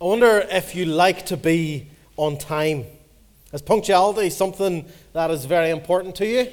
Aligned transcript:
I 0.00 0.04
wonder 0.04 0.46
if 0.48 0.76
you 0.76 0.84
like 0.84 1.26
to 1.26 1.36
be 1.36 1.88
on 2.16 2.38
time. 2.38 2.84
Is 3.52 3.62
punctuality 3.62 4.30
something 4.30 4.86
that 5.12 5.32
is 5.32 5.44
very 5.44 5.70
important 5.70 6.14
to 6.16 6.26
you? 6.26 6.52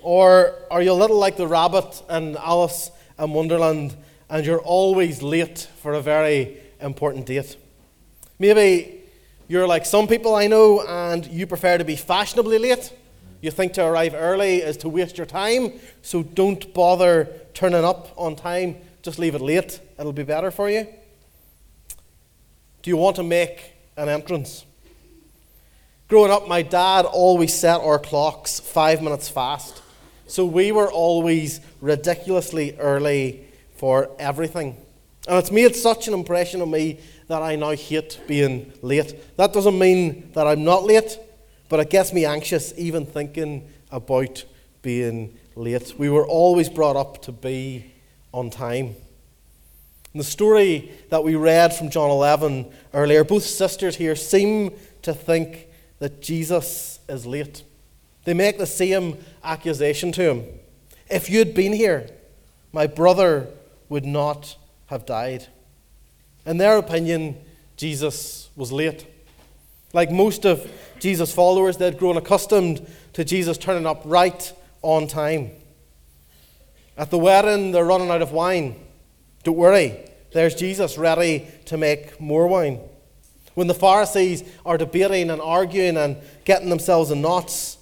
Or 0.00 0.54
are 0.70 0.80
you 0.80 0.92
a 0.92 0.94
little 0.94 1.18
like 1.18 1.36
the 1.36 1.48
rabbit 1.48 2.02
in 2.08 2.36
Alice 2.36 2.92
in 3.18 3.32
Wonderland 3.32 3.96
and 4.30 4.46
you're 4.46 4.60
always 4.60 5.22
late 5.22 5.66
for 5.82 5.94
a 5.94 6.00
very 6.00 6.58
important 6.80 7.26
date? 7.26 7.56
Maybe 8.38 9.02
you're 9.48 9.66
like 9.66 9.86
some 9.86 10.06
people 10.06 10.36
I 10.36 10.46
know 10.46 10.82
and 10.86 11.26
you 11.26 11.48
prefer 11.48 11.78
to 11.78 11.84
be 11.84 11.96
fashionably 11.96 12.60
late. 12.60 12.92
You 13.40 13.50
think 13.50 13.72
to 13.72 13.84
arrive 13.84 14.14
early 14.14 14.58
is 14.58 14.76
to 14.78 14.88
waste 14.88 15.18
your 15.18 15.26
time, 15.26 15.72
so 16.02 16.22
don't 16.22 16.72
bother 16.72 17.28
turning 17.54 17.84
up 17.84 18.12
on 18.16 18.36
time. 18.36 18.76
Just 19.02 19.18
leave 19.18 19.34
it 19.34 19.40
late, 19.40 19.80
it'll 19.98 20.12
be 20.12 20.22
better 20.22 20.52
for 20.52 20.70
you. 20.70 20.86
Do 22.84 22.90
you 22.90 22.98
want 22.98 23.16
to 23.16 23.22
make 23.22 23.72
an 23.96 24.10
entrance? 24.10 24.66
Growing 26.06 26.30
up, 26.30 26.46
my 26.46 26.60
dad 26.60 27.06
always 27.06 27.54
set 27.54 27.80
our 27.80 27.98
clocks 27.98 28.60
five 28.60 29.00
minutes 29.00 29.26
fast. 29.26 29.80
So 30.26 30.44
we 30.44 30.70
were 30.70 30.92
always 30.92 31.62
ridiculously 31.80 32.76
early 32.78 33.46
for 33.76 34.10
everything. 34.18 34.76
And 35.26 35.38
it's 35.38 35.50
made 35.50 35.74
such 35.74 36.08
an 36.08 36.12
impression 36.12 36.60
on 36.60 36.70
me 36.70 37.00
that 37.28 37.40
I 37.40 37.56
now 37.56 37.70
hate 37.70 38.20
being 38.26 38.70
late. 38.82 39.34
That 39.38 39.54
doesn't 39.54 39.78
mean 39.78 40.30
that 40.34 40.46
I'm 40.46 40.62
not 40.62 40.84
late, 40.84 41.18
but 41.70 41.80
it 41.80 41.88
gets 41.88 42.12
me 42.12 42.26
anxious 42.26 42.74
even 42.76 43.06
thinking 43.06 43.66
about 43.90 44.44
being 44.82 45.38
late. 45.56 45.94
We 45.96 46.10
were 46.10 46.26
always 46.26 46.68
brought 46.68 46.96
up 46.96 47.22
to 47.22 47.32
be 47.32 47.94
on 48.34 48.50
time. 48.50 48.96
In 50.14 50.18
the 50.18 50.24
story 50.24 50.92
that 51.10 51.24
we 51.24 51.34
read 51.34 51.74
from 51.74 51.90
John 51.90 52.08
11 52.08 52.70
earlier, 52.92 53.24
both 53.24 53.42
sisters 53.42 53.96
here 53.96 54.14
seem 54.14 54.70
to 55.02 55.12
think 55.12 55.66
that 55.98 56.22
Jesus 56.22 57.00
is 57.08 57.26
late. 57.26 57.64
They 58.24 58.32
make 58.32 58.56
the 58.56 58.66
same 58.66 59.18
accusation 59.42 60.12
to 60.12 60.30
him. 60.30 60.44
If 61.10 61.28
you'd 61.28 61.52
been 61.52 61.72
here, 61.72 62.08
my 62.72 62.86
brother 62.86 63.48
would 63.88 64.04
not 64.04 64.56
have 64.86 65.04
died. 65.04 65.48
In 66.46 66.58
their 66.58 66.78
opinion, 66.78 67.36
Jesus 67.76 68.50
was 68.54 68.70
late. 68.70 69.06
Like 69.92 70.12
most 70.12 70.46
of 70.46 70.70
Jesus' 71.00 71.34
followers, 71.34 71.76
they'd 71.76 71.98
grown 71.98 72.16
accustomed 72.16 72.86
to 73.14 73.24
Jesus 73.24 73.58
turning 73.58 73.84
up 73.84 74.02
right 74.04 74.52
on 74.80 75.08
time. 75.08 75.50
At 76.96 77.10
the 77.10 77.18
wedding, 77.18 77.72
they're 77.72 77.84
running 77.84 78.10
out 78.10 78.22
of 78.22 78.30
wine. 78.30 78.76
Don't 79.44 79.56
worry, 79.56 80.00
there's 80.32 80.54
Jesus 80.54 80.96
ready 80.96 81.46
to 81.66 81.76
make 81.76 82.18
more 82.18 82.46
wine. 82.46 82.80
When 83.52 83.66
the 83.66 83.74
Pharisees 83.74 84.42
are 84.64 84.78
debating 84.78 85.30
and 85.30 85.40
arguing 85.40 85.98
and 85.98 86.16
getting 86.44 86.70
themselves 86.70 87.10
in 87.10 87.20
knots, 87.20 87.76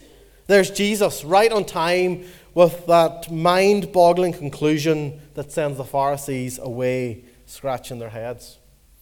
there's 0.48 0.70
Jesus 0.70 1.24
right 1.24 1.50
on 1.50 1.64
time 1.64 2.24
with 2.52 2.84
that 2.86 3.30
mind 3.30 3.92
boggling 3.92 4.33
conclusion 4.33 5.20
that 5.34 5.52
sends 5.52 5.78
the 5.78 5.84
Pharisees 5.84 6.58
away 6.58 7.24
scratching 7.46 8.00
their 8.00 8.10
heads. 8.10 8.58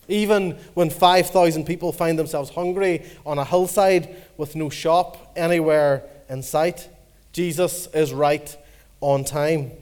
Even 0.07 0.59
when 0.75 0.91
5,000 0.91 1.65
people 1.65 1.93
find 1.93 2.19
themselves 2.19 2.51
hungry 2.51 3.05
on 3.25 3.39
a 3.39 3.45
hillside 3.45 4.15
with 4.37 4.55
no 4.55 4.69
shop 4.69 5.33
anywhere 5.35 6.05
in 6.29 6.43
sight, 6.43 6.91
Jesus 7.33 7.87
is 7.95 8.13
right 8.13 8.55
on 9.01 9.25
time. 9.25 9.73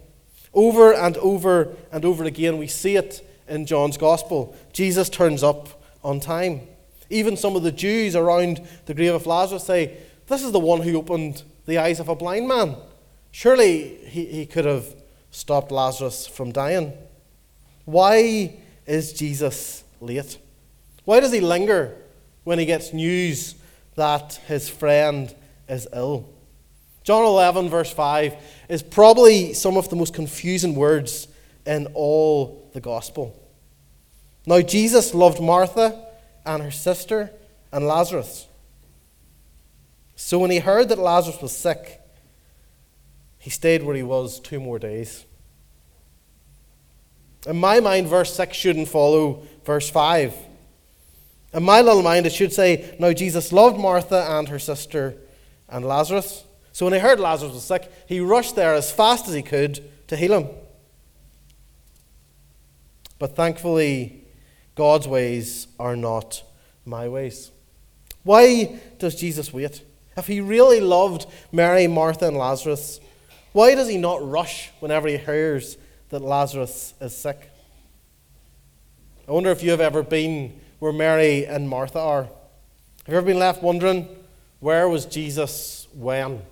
Over 0.59 0.93
and 0.93 1.17
over 1.19 1.77
and 1.93 2.05
over 2.05 2.25
again, 2.25 2.59
we 2.59 2.67
see 2.67 2.97
it 2.97 3.25
in 3.47 3.65
John's 3.65 3.97
Gospel. 3.97 4.57
Jesus 4.73 5.09
turns 5.09 5.45
up 5.45 5.81
on 6.03 6.19
time. 6.19 6.63
Even 7.09 7.37
some 7.37 7.55
of 7.55 7.63
the 7.63 7.71
Jews 7.71 8.17
around 8.17 8.67
the 8.87 8.93
grave 8.93 9.15
of 9.15 9.25
Lazarus 9.25 9.63
say, 9.63 9.99
This 10.27 10.43
is 10.43 10.51
the 10.51 10.59
one 10.59 10.81
who 10.81 10.99
opened 10.99 11.45
the 11.67 11.79
eyes 11.79 12.01
of 12.01 12.09
a 12.09 12.17
blind 12.17 12.49
man. 12.49 12.75
Surely 13.31 13.99
he, 14.07 14.25
he 14.25 14.47
could 14.47 14.65
have 14.65 14.97
stopped 15.31 15.71
Lazarus 15.71 16.27
from 16.27 16.51
dying. 16.51 16.93
Why 17.85 18.57
is 18.85 19.13
Jesus 19.13 19.85
late? 20.01 20.39
Why 21.05 21.21
does 21.21 21.31
he 21.31 21.39
linger 21.39 21.95
when 22.43 22.59
he 22.59 22.67
gets 22.67 22.93
news 22.93 23.55
that 23.95 24.41
his 24.49 24.69
friend 24.69 25.33
is 25.69 25.87
ill? 25.95 26.29
John 27.09 27.25
11, 27.25 27.71
verse 27.71 27.91
5, 27.91 28.37
is 28.69 28.83
probably 28.83 29.55
some 29.55 29.79
of 29.79 29.89
the 29.89 29.97
most 29.97 30.13
confusing 30.13 30.75
words 30.75 31.27
in 31.65 31.87
all 31.95 32.69
the 32.75 32.83
gospel. 32.83 33.35
Now, 34.45 34.61
Jesus 34.61 35.15
loved 35.15 35.41
Martha 35.41 36.05
and 36.45 36.63
her 36.63 36.71
sister 36.71 37.31
and 37.73 37.87
Lazarus. 37.87 38.47
So, 40.17 40.39
when 40.39 40.51
he 40.51 40.59
heard 40.59 40.91
that 40.91 40.99
Lazarus 40.99 41.41
was 41.41 41.57
sick, 41.57 41.99
he 43.39 43.49
stayed 43.49 43.83
where 43.83 43.97
he 43.97 44.03
was 44.03 44.39
two 44.39 44.61
more 44.61 44.79
days. 44.79 45.25
In 47.47 47.57
my 47.57 47.81
mind, 47.81 48.09
verse 48.09 48.35
6 48.35 48.55
shouldn't 48.55 48.89
follow 48.89 49.47
verse 49.65 49.89
5. 49.89 50.35
In 51.55 51.63
my 51.63 51.81
little 51.81 52.03
mind, 52.03 52.27
it 52.27 52.35
should 52.35 52.53
say, 52.53 52.95
Now 52.99 53.15
Jesus 53.15 53.51
loved 53.51 53.79
Martha 53.79 54.27
and 54.29 54.47
her 54.51 54.59
sister 54.59 55.17
and 55.71 55.87
Lazarus. 55.87 56.45
So 56.73 56.87
when 56.87 56.95
he 56.95 57.01
heard 57.01 57.21
Lazarus 57.21 57.55
was 57.55 57.65
sick, 57.65 57.91
he 58.07 58.21
rushed 58.21 58.55
there 58.55 58.75
as 58.75 58.93
fast 58.93 59.27
as 59.29 59.35
he 59.35 59.43
could 59.43 59.83
to 60.09 60.17
heal 60.17 60.39
him. 60.39 60.49
But 63.19 63.35
thankfully, 63.35 64.25
God's 64.75 65.09
ways 65.09 65.67
are 65.79 65.97
not 65.97 66.43
my 66.85 67.09
ways. 67.09 67.51
Why 68.23 68.79
does 68.99 69.17
Jesus 69.17 69.53
wait? 69.53 69.83
If 70.17 70.27
he 70.27 70.41
really 70.41 70.81
loved 70.81 71.27
Mary, 71.51 71.87
Martha, 71.87 72.29
and 72.29 72.37
Lazarus, 72.37 73.01
why 73.53 73.75
does 73.75 73.89
he 73.89 73.99
not 73.99 74.29
rush 74.29 74.71
whenever 74.81 75.09
he 75.09 75.17
hears 75.17 75.77
that 76.11 76.21
Lazarus 76.21 76.95
is 77.01 77.17
sick? 77.17 77.51
I 79.27 79.33
wonder 79.33 79.51
if 79.51 79.63
you 79.63 79.71
have 79.71 79.81
ever 79.81 80.03
been 80.03 80.61
where 80.79 80.93
Mary 80.93 81.45
and 81.45 81.69
Martha 81.69 81.99
are. 81.99 82.23
Have 82.23 82.33
you 83.09 83.17
ever 83.17 83.27
been 83.27 83.39
left 83.39 83.63
wondering, 83.63 84.09
where 84.61 84.89
was 84.89 85.07
Jesus 85.07 85.89
when? 85.93 86.43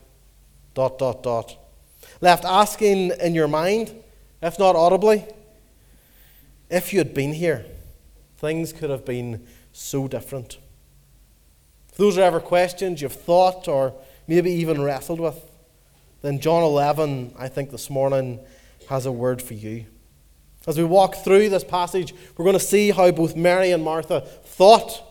Dot, 0.76 0.98
dot, 0.98 1.22
dot. 1.22 1.56
Left 2.20 2.44
asking 2.44 3.10
in 3.20 3.34
your 3.34 3.48
mind, 3.48 3.92
if 4.42 4.58
not 4.58 4.76
audibly, 4.76 5.24
if 6.70 6.92
you 6.92 6.98
had 6.98 7.14
been 7.14 7.32
here, 7.32 7.64
things 8.36 8.72
could 8.72 8.90
have 8.90 9.04
been 9.04 9.46
so 9.72 10.06
different. 10.06 10.58
If 11.88 11.96
those 11.96 12.18
are 12.18 12.22
ever 12.22 12.40
questions 12.40 13.00
you've 13.00 13.12
thought 13.12 13.68
or 13.68 13.94
maybe 14.28 14.50
even 14.50 14.82
wrestled 14.82 15.18
with, 15.18 15.50
then 16.20 16.40
John 16.40 16.62
11, 16.62 17.34
I 17.38 17.48
think 17.48 17.70
this 17.70 17.88
morning, 17.88 18.38
has 18.90 19.06
a 19.06 19.12
word 19.12 19.40
for 19.40 19.54
you. 19.54 19.86
As 20.66 20.76
we 20.76 20.84
walk 20.84 21.16
through 21.16 21.48
this 21.48 21.64
passage, 21.64 22.12
we're 22.36 22.44
going 22.44 22.58
to 22.58 22.64
see 22.64 22.90
how 22.90 23.10
both 23.12 23.34
Mary 23.34 23.70
and 23.70 23.82
Martha 23.82 24.20
thought 24.20 25.02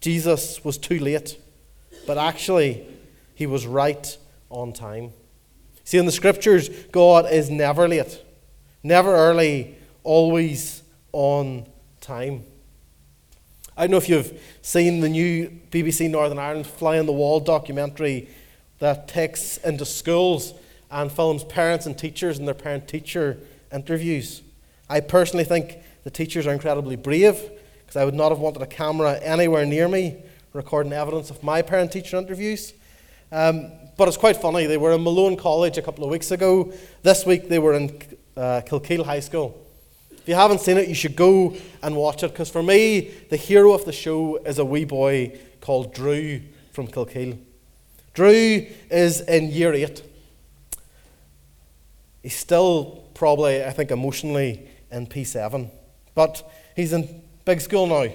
Jesus 0.00 0.62
was 0.64 0.76
too 0.76 0.98
late, 0.98 1.38
but 2.06 2.18
actually, 2.18 2.86
he 3.34 3.46
was 3.46 3.66
right 3.66 4.18
on 4.50 4.72
time. 4.72 5.12
See, 5.84 5.98
in 5.98 6.06
the 6.06 6.12
scriptures, 6.12 6.68
God 6.92 7.30
is 7.30 7.50
never 7.50 7.88
late, 7.88 8.22
never 8.82 9.14
early, 9.14 9.76
always 10.04 10.82
on 11.12 11.66
time. 12.00 12.44
I 13.76 13.82
don't 13.82 13.92
know 13.92 13.96
if 13.96 14.08
you've 14.08 14.38
seen 14.60 15.00
the 15.00 15.08
new 15.08 15.48
BBC 15.70 16.10
Northern 16.10 16.38
Ireland 16.38 16.66
Fly 16.66 16.98
on 16.98 17.06
the 17.06 17.12
Wall 17.12 17.40
documentary 17.40 18.28
that 18.80 19.08
takes 19.08 19.56
into 19.58 19.84
schools 19.84 20.52
and 20.90 21.12
films 21.12 21.44
parents 21.44 21.86
and 21.86 21.96
teachers 21.96 22.38
and 22.38 22.46
their 22.46 22.54
parent 22.54 22.88
teacher 22.88 23.38
interviews. 23.72 24.42
I 24.90 25.00
personally 25.00 25.44
think 25.44 25.78
the 26.04 26.10
teachers 26.10 26.46
are 26.46 26.52
incredibly 26.52 26.96
brave 26.96 27.40
because 27.80 27.96
I 27.96 28.04
would 28.04 28.14
not 28.14 28.30
have 28.30 28.38
wanted 28.38 28.62
a 28.62 28.66
camera 28.66 29.18
anywhere 29.20 29.64
near 29.64 29.88
me 29.88 30.16
recording 30.52 30.92
evidence 30.92 31.30
of 31.30 31.42
my 31.42 31.62
parent 31.62 31.92
teacher 31.92 32.16
interviews. 32.16 32.72
Um, 33.30 33.70
but 33.98 34.06
it's 34.06 34.16
quite 34.16 34.36
funny. 34.36 34.64
They 34.66 34.76
were 34.76 34.92
in 34.92 35.02
Malone 35.02 35.36
College 35.36 35.76
a 35.76 35.82
couple 35.82 36.04
of 36.04 36.10
weeks 36.10 36.30
ago. 36.30 36.72
This 37.02 37.26
week 37.26 37.48
they 37.48 37.58
were 37.58 37.74
in 37.74 38.00
uh, 38.36 38.62
Kilkeel 38.64 39.04
High 39.04 39.18
School. 39.18 39.60
If 40.12 40.28
you 40.28 40.36
haven't 40.36 40.60
seen 40.60 40.78
it, 40.78 40.88
you 40.88 40.94
should 40.94 41.16
go 41.16 41.56
and 41.82 41.96
watch 41.96 42.22
it 42.22 42.30
because 42.30 42.48
for 42.48 42.62
me, 42.62 43.10
the 43.28 43.36
hero 43.36 43.72
of 43.72 43.84
the 43.84 43.92
show 43.92 44.36
is 44.36 44.60
a 44.60 44.64
wee 44.64 44.84
boy 44.84 45.36
called 45.60 45.92
Drew 45.92 46.40
from 46.72 46.86
Kilkeel. 46.86 47.38
Drew 48.14 48.66
is 48.88 49.20
in 49.22 49.50
year 49.50 49.74
eight. 49.74 50.02
He's 52.22 52.36
still 52.36 53.04
probably, 53.14 53.64
I 53.64 53.70
think, 53.70 53.90
emotionally 53.90 54.68
in 54.92 55.08
P7, 55.08 55.70
but 56.14 56.48
he's 56.76 56.92
in 56.92 57.20
big 57.44 57.60
school 57.60 57.88
now. 57.88 58.06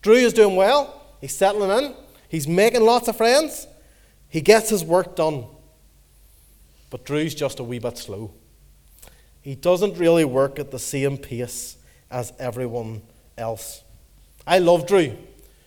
Drew 0.00 0.14
is 0.14 0.32
doing 0.32 0.56
well. 0.56 1.02
He's 1.20 1.36
settling 1.36 1.84
in. 1.84 1.94
He's 2.30 2.48
making 2.48 2.86
lots 2.86 3.06
of 3.08 3.18
friends. 3.18 3.66
He 4.30 4.40
gets 4.40 4.70
his 4.70 4.84
work 4.84 5.16
done, 5.16 5.44
but 6.88 7.04
Drew's 7.04 7.34
just 7.34 7.58
a 7.58 7.64
wee 7.64 7.80
bit 7.80 7.98
slow. 7.98 8.32
He 9.42 9.54
doesn't 9.54 9.98
really 9.98 10.24
work 10.24 10.58
at 10.58 10.70
the 10.70 10.78
same 10.78 11.18
pace 11.18 11.76
as 12.10 12.32
everyone 12.38 13.02
else. 13.36 13.82
I 14.46 14.58
love 14.58 14.86
Drew 14.86 15.16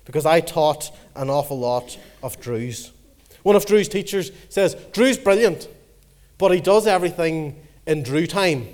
because 0.05 0.25
I 0.25 0.39
taught 0.39 0.95
an 1.15 1.29
awful 1.29 1.59
lot 1.59 1.97
of 2.21 2.39
Drews. 2.39 2.91
One 3.43 3.55
of 3.55 3.65
Drew's 3.65 3.89
teachers 3.89 4.31
says, 4.49 4.75
Drew's 4.93 5.17
brilliant, 5.17 5.67
but 6.37 6.51
he 6.51 6.61
does 6.61 6.87
everything 6.87 7.61
in 7.85 8.03
Drew 8.03 8.27
time, 8.27 8.67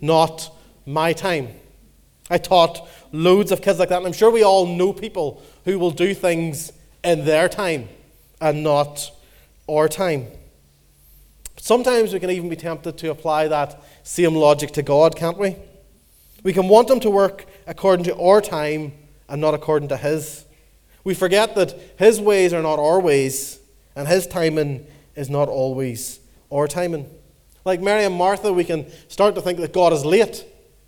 not 0.00 0.52
my 0.86 1.12
time. 1.12 1.48
I 2.30 2.38
taught 2.38 2.88
loads 3.12 3.52
of 3.52 3.62
kids 3.62 3.78
like 3.78 3.88
that, 3.88 3.98
and 3.98 4.06
I'm 4.06 4.12
sure 4.12 4.30
we 4.30 4.42
all 4.42 4.66
know 4.66 4.92
people 4.92 5.42
who 5.64 5.78
will 5.78 5.90
do 5.90 6.14
things 6.14 6.72
in 7.02 7.24
their 7.24 7.48
time 7.48 7.88
and 8.40 8.62
not 8.62 9.10
our 9.68 9.88
time. 9.88 10.28
Sometimes 11.58 12.12
we 12.12 12.20
can 12.20 12.30
even 12.30 12.48
be 12.48 12.56
tempted 12.56 12.96
to 12.98 13.10
apply 13.10 13.48
that 13.48 13.82
same 14.02 14.34
logic 14.34 14.70
to 14.72 14.82
God, 14.82 15.16
can't 15.16 15.38
we? 15.38 15.56
We 16.42 16.52
can 16.52 16.68
want 16.68 16.88
Him 16.88 17.00
to 17.00 17.10
work 17.10 17.46
according 17.66 18.04
to 18.04 18.16
our 18.16 18.40
time 18.40 18.92
and 19.28 19.40
not 19.40 19.54
according 19.54 19.88
to 19.88 19.96
His. 19.96 20.44
We 21.02 21.14
forget 21.14 21.54
that 21.56 21.74
His 21.98 22.20
ways 22.20 22.52
are 22.52 22.62
not 22.62 22.78
our 22.78 23.00
ways, 23.00 23.58
and 23.96 24.06
His 24.06 24.26
timing 24.26 24.86
is 25.16 25.28
not 25.28 25.48
always 25.48 26.20
our 26.52 26.68
timing. 26.68 27.10
Like 27.64 27.80
Mary 27.80 28.04
and 28.04 28.14
Martha, 28.14 28.52
we 28.52 28.62
can 28.62 28.86
start 29.08 29.34
to 29.34 29.40
think 29.40 29.58
that 29.58 29.72
God 29.72 29.92
is 29.92 30.04
late 30.04 30.44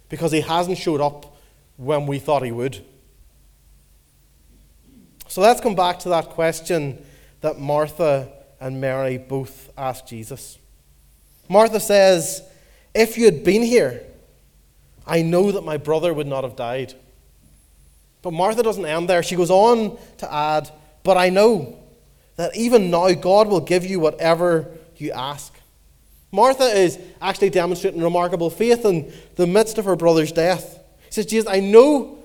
because 0.09 0.31
He 0.31 0.43
hasn't 0.43 0.79
showed 0.79 1.01
up 1.01 1.37
when 1.77 2.07
we 2.07 2.21
thought 2.21 2.45
He 2.45 2.53
would. 2.53 2.85
So 5.27 5.41
let's 5.41 5.61
come 5.61 5.75
back 5.75 5.99
to 6.01 6.09
that 6.11 6.27
question 6.31 7.05
that 7.41 7.59
Martha 7.59 8.33
and 8.61 8.81
Mary 8.81 9.19
both 9.19 9.71
asked 9.77 10.09
Jesus. 10.09 10.59
Martha 11.49 11.81
says, 11.81 12.43
If 12.95 13.17
you 13.17 13.25
had 13.25 13.45
been 13.45 13.63
here, 13.63 14.03
I 15.07 15.23
know 15.23 15.53
that 15.53 15.65
my 15.65 15.77
brother 15.77 16.13
would 16.13 16.27
not 16.27 16.45
have 16.45 16.57
died. 16.57 16.95
But 18.23 18.33
Martha 18.33 18.63
doesn't 18.63 18.85
end 18.85 19.09
there. 19.09 19.23
She 19.23 19.37
goes 19.37 19.51
on 19.51 19.97
to 20.19 20.33
add, 20.33 20.71
But 21.03 21.17
I 21.17 21.31
know 21.31 21.79
that 22.37 22.57
even 22.57 22.91
now 22.91 23.13
God 23.15 23.49
will 23.49 23.61
give 23.61 23.87
you 23.87 24.01
whatever 24.01 24.69
you 24.97 25.13
ask. 25.13 25.55
Martha 26.31 26.65
is 26.65 26.99
actually 27.23 27.51
demonstrating 27.51 28.03
remarkable 28.03 28.51
faith 28.51 28.85
in 28.85 29.13
the 29.37 29.47
midst 29.47 29.79
of 29.79 29.87
her 29.87 29.97
brother's 29.97 30.33
death. 30.33 30.79
She 31.07 31.15
says, 31.15 31.27
Jesus, 31.27 31.49
I 31.49 31.61
know 31.61 32.19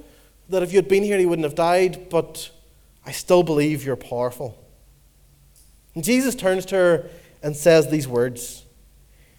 that 0.50 0.62
if 0.62 0.74
you 0.74 0.78
had 0.78 0.90
been 0.90 1.04
here, 1.04 1.18
he 1.18 1.26
wouldn't 1.26 1.46
have 1.46 1.56
died, 1.56 2.10
but 2.10 2.52
I 3.06 3.12
still 3.12 3.44
believe 3.44 3.86
you're 3.86 3.96
powerful. 3.96 4.63
And 5.96 6.04
Jesus 6.04 6.36
turns 6.36 6.66
to 6.68 6.76
her 6.76 7.10
and 7.42 7.56
says 7.56 7.90
these 7.90 8.08
words 8.08 8.64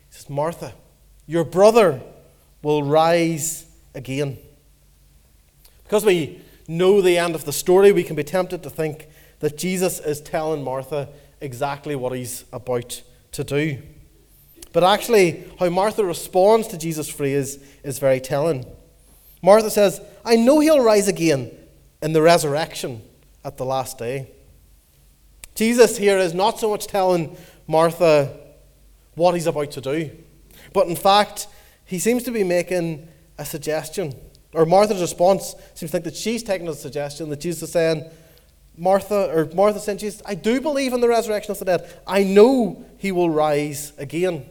He 0.09 0.17
says, 0.17 0.31
Martha, 0.31 0.75
your 1.27 1.45
brother 1.45 2.01
will 2.63 2.83
rise 2.83 3.67
again. 3.95 4.39
Because 5.85 6.05
we 6.05 6.41
know 6.67 7.01
the 7.01 7.19
end 7.19 7.35
of 7.35 7.45
the 7.45 7.53
story, 7.53 7.93
we 7.93 8.03
can 8.03 8.17
be 8.17 8.25
tempted 8.25 8.63
to 8.63 8.71
think 8.71 9.09
that 9.41 9.59
Jesus 9.59 10.01
is 10.01 10.21
telling 10.21 10.63
Martha 10.63 11.09
exactly 11.41 11.95
what 11.95 12.13
he's 12.13 12.45
about 12.53 13.03
to 13.33 13.45
do. 13.45 13.83
But 14.73 14.83
actually, 14.83 15.45
how 15.61 15.69
Martha 15.69 16.05
responds 16.05 16.67
to 16.69 16.79
Jesus' 16.79 17.09
phrase 17.09 17.59
is 17.83 17.99
very 17.99 18.21
telling. 18.21 18.65
Martha 19.43 19.71
says, 19.71 20.01
I 20.25 20.37
know 20.37 20.61
he'll 20.61 20.83
rise 20.83 21.07
again 21.07 21.51
in 22.03 22.13
the 22.13 22.23
resurrection 22.23 23.03
at 23.45 23.57
the 23.57 23.65
last 23.65 23.99
day. 23.99 24.31
Jesus 25.55 25.97
here 25.97 26.19
is 26.19 26.35
not 26.35 26.59
so 26.59 26.71
much 26.71 26.87
telling 26.87 27.37
Martha 27.67 28.37
what 29.15 29.35
he's 29.35 29.47
about 29.47 29.71
to 29.73 29.81
do, 29.81 30.11
but 30.73 30.89
in 30.89 30.97
fact, 30.97 31.47
he 31.85 31.99
seems 31.99 32.25
to 32.25 32.33
be 32.33 32.43
making 32.43 33.09
a 33.39 33.45
suggestion. 33.45 34.15
Or 34.53 34.67
Martha's 34.67 35.01
response 35.01 35.55
seems 35.75 35.91
to 35.91 35.99
think 36.01 36.05
that 36.05 36.17
she's 36.17 36.43
taking 36.43 36.69
a 36.69 36.75
suggestion 36.75 37.31
that 37.31 37.41
Jesus 37.41 37.65
is 37.65 37.73
saying, 37.73 38.11
Martha, 38.77 39.31
or 39.33 39.49
Martha 39.55 39.79
saying, 39.79 39.99
Jesus, 39.99 40.23
I 40.27 40.35
do 40.35 40.61
believe 40.61 40.93
in 40.93 41.01
the 41.01 41.09
resurrection 41.09 41.53
of 41.53 41.59
the 41.61 41.65
dead. 41.65 42.01
I 42.07 42.25
know 42.25 42.85
he 42.99 43.13
will 43.13 43.31
rise 43.31 43.93
again. 43.99 44.47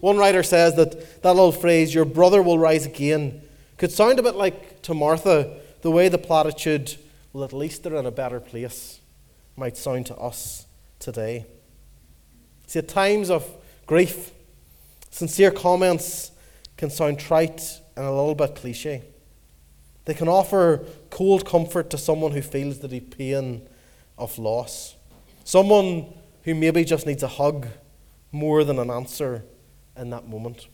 One 0.00 0.16
writer 0.16 0.42
says 0.42 0.74
that 0.74 1.22
that 1.22 1.34
little 1.34 1.52
phrase, 1.52 1.94
your 1.94 2.04
brother 2.04 2.42
will 2.42 2.58
rise 2.58 2.86
again, 2.86 3.42
could 3.76 3.92
sound 3.92 4.18
a 4.18 4.22
bit 4.22 4.34
like 4.34 4.82
to 4.82 4.94
Martha 4.94 5.60
the 5.82 5.90
way 5.90 6.08
the 6.08 6.18
platitude, 6.18 6.96
well, 7.32 7.44
at 7.44 7.52
least 7.52 7.82
they're 7.82 7.94
in 7.94 8.06
a 8.06 8.10
better 8.10 8.40
place 8.40 9.00
might 9.56 9.76
sound 9.76 10.06
to 10.06 10.16
us 10.16 10.66
today. 10.98 11.46
See, 12.66 12.78
at 12.78 12.88
times 12.88 13.30
of 13.30 13.48
grief, 13.86 14.32
sincere 15.10 15.50
comments 15.50 16.32
can 16.76 16.90
sound 16.90 17.18
trite 17.18 17.80
and 17.96 18.04
a 18.04 18.10
little 18.10 18.34
bit 18.34 18.56
cliche. 18.56 19.02
They 20.04 20.14
can 20.14 20.28
offer 20.28 20.84
cold 21.10 21.46
comfort 21.46 21.90
to 21.90 21.98
someone 21.98 22.32
who 22.32 22.42
feels 22.42 22.80
the 22.80 23.00
pain 23.00 23.66
of 24.18 24.38
loss. 24.38 24.96
Someone 25.44 26.12
who 26.42 26.54
maybe 26.54 26.84
just 26.84 27.06
needs 27.06 27.22
a 27.22 27.28
hug 27.28 27.68
more 28.32 28.64
than 28.64 28.78
an 28.78 28.90
answer 28.90 29.44
in 29.96 30.10
that 30.10 30.28
moment. 30.28 30.68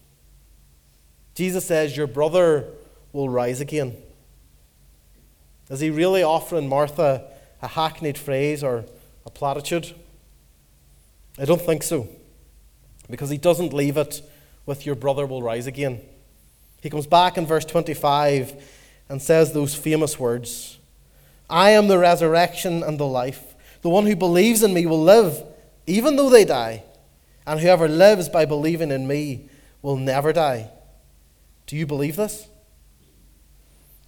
Jesus 1.35 1.65
says, 1.65 1.97
Your 1.97 2.07
brother 2.07 2.69
will 3.13 3.29
rise 3.29 3.61
again. 3.61 3.97
Is 5.69 5.81
he 5.81 5.91
really 5.91 6.23
offering 6.23 6.69
Martha 6.69 7.30
a 7.63 7.69
hackneyed 7.69 8.19
phrase 8.19 8.63
or 8.63 8.85
a 9.27 9.31
platitude? 9.31 9.95
I 11.39 11.45
don't 11.45 11.61
think 11.61 11.83
so. 11.83 12.09
Because 13.09 13.31
he 13.31 13.39
doesn't 13.39 13.73
leave 13.73 13.97
it 13.97 14.23
with 14.67 14.87
your 14.87 14.95
brother 14.95 15.27
will 15.27 15.43
rise 15.43 15.67
again. 15.67 16.01
He 16.83 16.91
comes 16.91 17.07
back 17.07 17.37
in 17.37 17.47
verse 17.47 17.65
25 17.65 18.55
and 19.09 19.21
says 19.21 19.53
those 19.53 19.75
famous 19.75 20.19
words 20.19 20.79
I 21.49 21.71
am 21.71 21.89
the 21.89 21.99
resurrection 21.99 22.83
and 22.83 22.99
the 22.99 23.07
life. 23.07 23.55
The 23.83 23.89
one 23.89 24.07
who 24.07 24.15
believes 24.15 24.63
in 24.63 24.73
me 24.73 24.87
will 24.87 25.03
live, 25.03 25.43
even 25.87 26.17
though 26.17 26.31
they 26.31 26.45
die. 26.45 26.85
And 27.47 27.59
whoever 27.59 27.89
lives 27.89 28.29
by 28.29 28.45
believing 28.45 28.91
in 28.93 29.09
me 29.09 29.49
will 29.83 29.97
never 29.97 30.33
die. 30.33 30.71
Do 31.67 31.77
you 31.77 31.87
believe 31.87 32.17
this? 32.17 32.47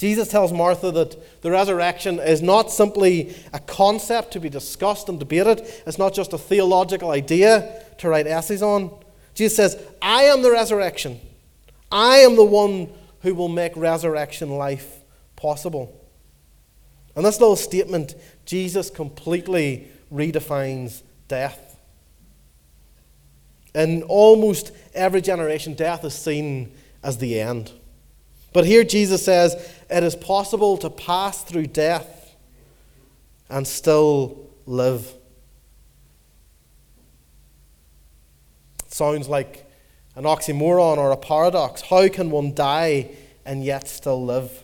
Jesus 0.03 0.27
tells 0.27 0.53
Martha 0.53 0.91
that 0.91 1.43
the 1.43 1.51
resurrection 1.53 2.19
is 2.19 2.43
not 2.43 2.73
simply 2.73 3.37
a 3.53 3.61
concept 3.61 4.33
to 4.33 4.41
be 4.41 4.49
discussed 4.49 5.09
and 5.09 5.17
debated, 5.17 5.61
it's 5.87 5.97
not 5.97 6.13
just 6.13 6.33
a 6.33 6.39
theological 6.39 7.13
idea 7.13 7.85
to 7.99 8.09
write 8.09 8.27
essays 8.27 8.63
on. 8.63 8.91
Jesus 9.33 9.55
says, 9.55 9.81
I 10.03 10.25
am 10.25 10.43
the 10.43 10.51
resurrection. 10.51 11.21
I 11.93 12.17
am 12.17 12.35
the 12.35 12.43
one 12.43 12.93
who 13.21 13.33
will 13.33 13.49
make 13.49 13.77
resurrection 13.77 14.51
life 14.51 15.03
possible. 15.37 15.97
And 17.15 17.25
this 17.25 17.39
little 17.39 17.55
statement, 17.55 18.17
Jesus 18.45 18.91
completely 18.91 19.87
redefines 20.13 21.03
death. 21.29 21.79
In 23.73 24.03
almost 24.09 24.73
every 24.95 25.21
generation, 25.21 25.75
death 25.75 26.05
is 26.05 26.15
seen 26.15 26.75
as 27.05 27.19
the 27.19 27.39
end. 27.39 27.71
But 28.53 28.67
here 28.67 28.85
Jesus 28.85 29.25
says 29.25 29.55
it 29.89 30.03
is 30.03 30.15
possible 30.15 30.77
to 30.79 30.91
pass 30.91 31.43
through 31.43 31.69
death 31.69 32.37
and 33.49 33.67
still 33.67 34.51
live. 34.67 35.13
It 38.87 38.95
sounds 38.95 39.29
like 39.29 39.67
an 40.17 40.25
oxymoron 40.25 40.99
or 40.99 41.11
a 41.11 41.17
paradox. 41.17 41.83
How 41.83 42.09
can 42.09 42.31
one 42.31 42.55
die 42.55 43.11
and 43.45 43.65
yet 43.65 43.89
still 43.89 44.25
live? 44.25 44.63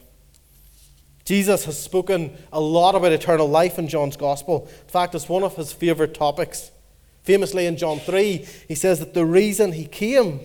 Jesus 1.25 1.67
has 1.67 1.79
spoken 1.79 2.37
a 2.53 2.61
lot 2.61 2.95
about 2.95 3.13
eternal 3.13 3.49
life 3.49 3.79
in 3.79 3.89
John's 3.89 4.17
Gospel. 4.17 4.67
In 4.67 4.89
fact, 4.89 5.15
it's 5.15 5.29
one 5.29 5.43
of 5.43 5.57
his 5.57 5.73
favourite 5.73 6.15
topics. 6.15 6.71
Famously 7.23 7.67
in 7.67 7.77
John 7.77 7.99
3, 7.99 8.47
he 8.67 8.75
says 8.75 8.99
that 9.01 9.13
the 9.13 9.27
reason 9.27 9.73
he 9.73 9.85
came 9.85 10.41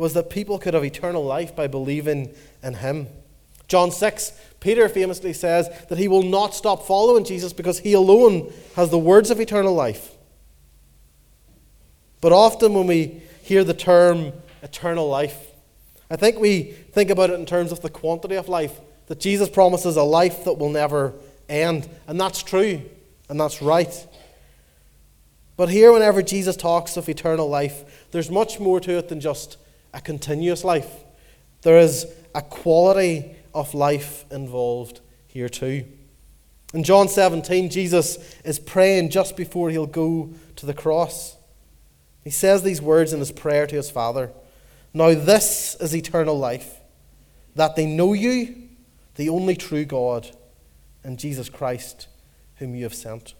was 0.00 0.14
that 0.14 0.30
people 0.30 0.58
could 0.58 0.72
have 0.72 0.82
eternal 0.82 1.22
life 1.22 1.54
by 1.54 1.66
believing 1.66 2.34
in 2.62 2.72
him. 2.72 3.06
John 3.68 3.90
6, 3.90 4.32
Peter 4.58 4.88
famously 4.88 5.34
says 5.34 5.68
that 5.90 5.98
he 5.98 6.08
will 6.08 6.22
not 6.22 6.54
stop 6.54 6.86
following 6.86 7.22
Jesus 7.22 7.52
because 7.52 7.80
he 7.80 7.92
alone 7.92 8.50
has 8.76 8.88
the 8.88 8.98
words 8.98 9.30
of 9.30 9.42
eternal 9.42 9.74
life. 9.74 10.16
But 12.22 12.32
often 12.32 12.72
when 12.72 12.86
we 12.86 13.20
hear 13.42 13.62
the 13.62 13.74
term 13.74 14.32
eternal 14.62 15.06
life, 15.06 15.48
I 16.10 16.16
think 16.16 16.38
we 16.38 16.62
think 16.62 17.10
about 17.10 17.28
it 17.28 17.38
in 17.38 17.44
terms 17.44 17.70
of 17.70 17.82
the 17.82 17.90
quantity 17.90 18.36
of 18.36 18.48
life, 18.48 18.80
that 19.08 19.20
Jesus 19.20 19.50
promises 19.50 19.98
a 19.98 20.02
life 20.02 20.44
that 20.44 20.54
will 20.54 20.70
never 20.70 21.12
end. 21.46 21.90
And 22.06 22.18
that's 22.18 22.42
true, 22.42 22.80
and 23.28 23.38
that's 23.38 23.60
right. 23.60 24.06
But 25.58 25.68
here, 25.68 25.92
whenever 25.92 26.22
Jesus 26.22 26.56
talks 26.56 26.96
of 26.96 27.06
eternal 27.10 27.50
life, 27.50 28.08
there's 28.12 28.30
much 28.30 28.58
more 28.58 28.80
to 28.80 28.96
it 28.96 29.10
than 29.10 29.20
just 29.20 29.58
a 29.92 30.00
continuous 30.00 30.64
life. 30.64 30.90
There 31.62 31.78
is 31.78 32.06
a 32.34 32.42
quality 32.42 33.36
of 33.54 33.74
life 33.74 34.24
involved 34.30 35.00
here 35.26 35.48
too. 35.48 35.84
In 36.72 36.84
John 36.84 37.08
17, 37.08 37.70
Jesus 37.70 38.18
is 38.44 38.58
praying 38.58 39.10
just 39.10 39.36
before 39.36 39.70
he'll 39.70 39.86
go 39.86 40.32
to 40.56 40.66
the 40.66 40.74
cross. 40.74 41.36
He 42.22 42.30
says 42.30 42.62
these 42.62 42.80
words 42.80 43.12
in 43.12 43.18
his 43.18 43.32
prayer 43.32 43.66
to 43.66 43.76
his 43.76 43.90
Father 43.90 44.30
Now, 44.92 45.14
this 45.14 45.76
is 45.80 45.94
eternal 45.94 46.38
life, 46.38 46.80
that 47.56 47.76
they 47.76 47.86
know 47.86 48.12
you, 48.12 48.68
the 49.16 49.28
only 49.28 49.56
true 49.56 49.84
God, 49.84 50.30
and 51.02 51.18
Jesus 51.18 51.48
Christ, 51.48 52.08
whom 52.56 52.74
you 52.74 52.84
have 52.84 52.94
sent. 52.94 53.34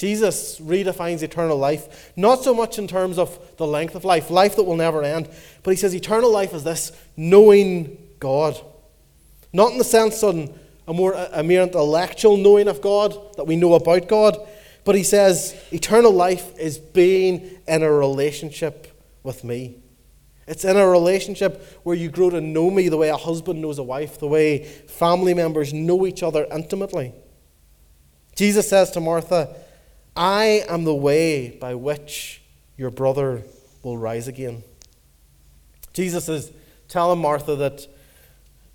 Jesus 0.00 0.58
redefines 0.60 1.22
eternal 1.22 1.58
life, 1.58 2.10
not 2.16 2.42
so 2.42 2.54
much 2.54 2.78
in 2.78 2.88
terms 2.88 3.18
of 3.18 3.38
the 3.58 3.66
length 3.66 3.94
of 3.94 4.02
life, 4.02 4.30
life 4.30 4.56
that 4.56 4.62
will 4.62 4.76
never 4.76 5.02
end, 5.02 5.28
but 5.62 5.72
he 5.72 5.76
says 5.76 5.94
eternal 5.94 6.32
life 6.32 6.54
is 6.54 6.64
this 6.64 6.90
knowing 7.18 7.98
God. 8.18 8.58
Not 9.52 9.72
in 9.72 9.78
the 9.78 9.84
sense 9.84 10.22
of 10.22 10.58
a 10.88 10.94
more 10.94 11.12
a 11.12 11.42
mere 11.42 11.64
intellectual 11.64 12.38
knowing 12.38 12.66
of 12.66 12.80
God, 12.80 13.14
that 13.36 13.44
we 13.44 13.56
know 13.56 13.74
about 13.74 14.08
God, 14.08 14.38
but 14.86 14.94
he 14.94 15.02
says 15.02 15.54
eternal 15.70 16.12
life 16.12 16.58
is 16.58 16.78
being 16.78 17.58
in 17.68 17.82
a 17.82 17.92
relationship 17.92 18.98
with 19.22 19.44
me. 19.44 19.82
It's 20.46 20.64
in 20.64 20.78
a 20.78 20.88
relationship 20.88 21.62
where 21.82 21.94
you 21.94 22.08
grow 22.08 22.30
to 22.30 22.40
know 22.40 22.70
me 22.70 22.88
the 22.88 22.96
way 22.96 23.10
a 23.10 23.18
husband 23.18 23.60
knows 23.60 23.78
a 23.78 23.82
wife, 23.82 24.18
the 24.18 24.28
way 24.28 24.64
family 24.64 25.34
members 25.34 25.74
know 25.74 26.06
each 26.06 26.22
other 26.22 26.46
intimately. 26.50 27.12
Jesus 28.34 28.66
says 28.66 28.90
to 28.92 29.00
Martha, 29.00 29.54
I 30.16 30.64
am 30.68 30.84
the 30.84 30.94
way 30.94 31.50
by 31.50 31.74
which 31.74 32.42
your 32.76 32.90
brother 32.90 33.42
will 33.82 33.96
rise 33.96 34.28
again. 34.28 34.62
Jesus 35.92 36.28
is 36.28 36.52
telling 36.88 37.20
Martha 37.20 37.56
that 37.56 37.86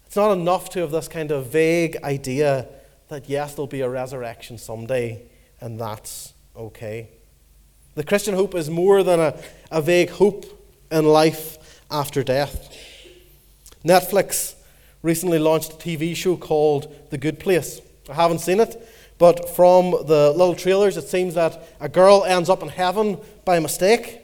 it's 0.06 0.15
not 0.15 0.32
enough 0.32 0.70
to 0.72 0.80
have 0.80 0.92
this 0.92 1.08
kind 1.08 1.32
of 1.32 1.48
vague 1.48 1.98
idea 2.04 2.68
that, 3.10 3.30
yes, 3.30 3.54
there'll 3.54 3.68
be 3.68 3.82
a 3.82 3.89
resurrection 3.89 4.58
someday, 4.58 5.22
and 5.60 5.80
that's 5.80 6.34
okay. 6.56 7.10
The 7.96 8.04
Christian 8.04 8.34
hope 8.34 8.56
is 8.56 8.70
more 8.70 9.04
than 9.04 9.20
a, 9.20 9.38
a 9.72 9.82
vague 9.82 10.10
hope 10.12 10.46
in 10.92 11.06
life 11.06 11.82
after 11.92 12.24
death. 12.24 12.75
Netflix 13.84 14.56
recently 15.01 15.39
launched 15.39 15.74
a 15.74 15.75
TV 15.75 16.15
show 16.15 16.36
called 16.36 16.94
The 17.12 17.18
Good 17.18 17.39
Place. 17.39 17.82
I 18.10 18.13
haven't 18.13 18.39
seen 18.39 18.60
it, 18.60 18.75
but 19.18 19.50
from 19.56 19.92
the 19.92 20.34
little 20.36 20.56
trailers, 20.56 20.98
it 20.98 21.08
seems 21.08 21.36
that 21.36 21.64
a 21.80 21.88
girl 21.88 22.24
ends 22.26 22.50
up 22.50 22.62
in 22.62 22.70
heaven 22.70 23.18
by 23.46 23.60
mistake. 23.60 24.22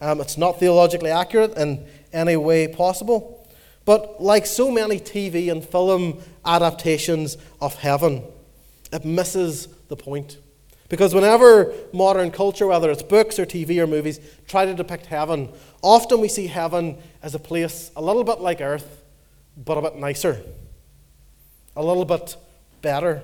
Um, 0.00 0.20
it's 0.20 0.38
not 0.38 0.58
theologically 0.58 1.10
accurate 1.10 1.56
in 1.56 1.86
any 2.12 2.36
way 2.36 2.68
possible. 2.68 3.46
But 3.84 4.22
like 4.22 4.46
so 4.46 4.70
many 4.70 4.98
TV 4.98 5.50
and 5.50 5.64
film 5.64 6.22
adaptations 6.44 7.36
of 7.60 7.74
heaven, 7.74 8.22
it 8.92 9.04
misses 9.04 9.68
the 9.88 9.96
point. 9.96 10.38
Because 10.88 11.14
whenever 11.14 11.72
modern 11.92 12.30
culture, 12.30 12.66
whether 12.66 12.90
it's 12.90 13.02
books 13.02 13.38
or 13.38 13.46
TV 13.46 13.78
or 13.78 13.86
movies, 13.86 14.20
try 14.48 14.64
to 14.64 14.74
depict 14.74 15.06
heaven, 15.06 15.50
often 15.82 16.20
we 16.20 16.28
see 16.28 16.48
heaven 16.48 16.98
as 17.22 17.34
a 17.34 17.38
place 17.38 17.90
a 17.94 18.02
little 18.02 18.24
bit 18.24 18.40
like 18.40 18.60
earth, 18.60 19.04
but 19.56 19.78
a 19.78 19.82
bit 19.82 19.96
nicer, 19.96 20.42
a 21.76 21.84
little 21.84 22.04
bit 22.04 22.36
better. 22.82 23.22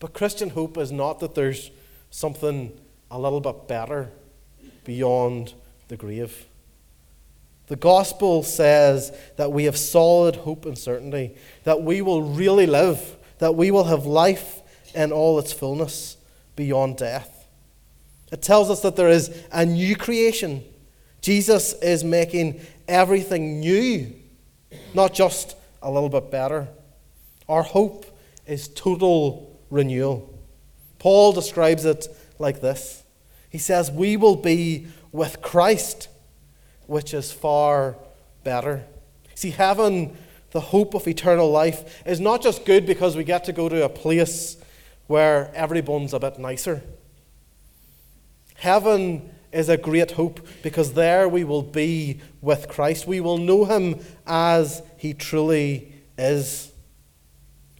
But 0.00 0.14
Christian 0.14 0.50
hope 0.50 0.76
is 0.78 0.92
not 0.92 1.20
that 1.20 1.34
there's 1.34 1.70
something 2.10 2.78
a 3.10 3.18
little 3.18 3.40
bit 3.40 3.66
better 3.66 4.10
beyond 4.84 5.54
the 5.88 5.96
grave. 5.96 6.46
The 7.66 7.76
gospel 7.76 8.42
says 8.42 9.12
that 9.36 9.52
we 9.52 9.64
have 9.64 9.76
solid 9.76 10.36
hope 10.36 10.64
and 10.64 10.78
certainty, 10.78 11.36
that 11.64 11.82
we 11.82 12.00
will 12.00 12.22
really 12.22 12.66
live, 12.66 13.16
that 13.38 13.54
we 13.56 13.70
will 13.70 13.84
have 13.84 14.06
life 14.06 14.62
in 14.94 15.12
all 15.12 15.38
its 15.38 15.52
fullness 15.52 16.16
beyond 16.56 16.96
death. 16.96 17.46
It 18.32 18.42
tells 18.42 18.70
us 18.70 18.80
that 18.82 18.96
there 18.96 19.08
is 19.08 19.30
a 19.52 19.66
new 19.66 19.96
creation. 19.96 20.64
Jesus 21.20 21.74
is 21.74 22.04
making 22.04 22.60
everything 22.86 23.60
new, 23.60 24.14
not 24.94 25.12
just 25.12 25.56
a 25.82 25.90
little 25.90 26.08
bit 26.08 26.30
better. 26.30 26.68
Our 27.48 27.62
hope 27.62 28.06
is 28.46 28.68
total 28.68 29.47
renewal. 29.70 30.38
Paul 30.98 31.32
describes 31.32 31.84
it 31.84 32.08
like 32.38 32.60
this 32.60 33.04
He 33.50 33.58
says, 33.58 33.90
We 33.90 34.16
will 34.16 34.36
be 34.36 34.86
with 35.12 35.42
Christ, 35.42 36.08
which 36.86 37.14
is 37.14 37.32
far 37.32 37.96
better. 38.44 38.84
See, 39.34 39.50
heaven, 39.50 40.16
the 40.50 40.60
hope 40.60 40.94
of 40.94 41.06
eternal 41.06 41.50
life, 41.50 42.02
is 42.06 42.20
not 42.20 42.42
just 42.42 42.64
good 42.64 42.86
because 42.86 43.16
we 43.16 43.24
get 43.24 43.44
to 43.44 43.52
go 43.52 43.68
to 43.68 43.84
a 43.84 43.88
place 43.88 44.56
where 45.06 45.50
everyone's 45.54 46.12
a 46.12 46.18
bit 46.18 46.38
nicer. 46.38 46.82
Heaven 48.56 49.30
is 49.52 49.68
a 49.68 49.76
great 49.76 50.12
hope 50.12 50.46
because 50.62 50.92
there 50.92 51.28
we 51.28 51.44
will 51.44 51.62
be 51.62 52.20
with 52.40 52.68
Christ. 52.68 53.06
We 53.06 53.20
will 53.20 53.38
know 53.38 53.64
him 53.64 54.00
as 54.26 54.82
he 54.96 55.14
truly 55.14 55.92
is. 56.18 56.72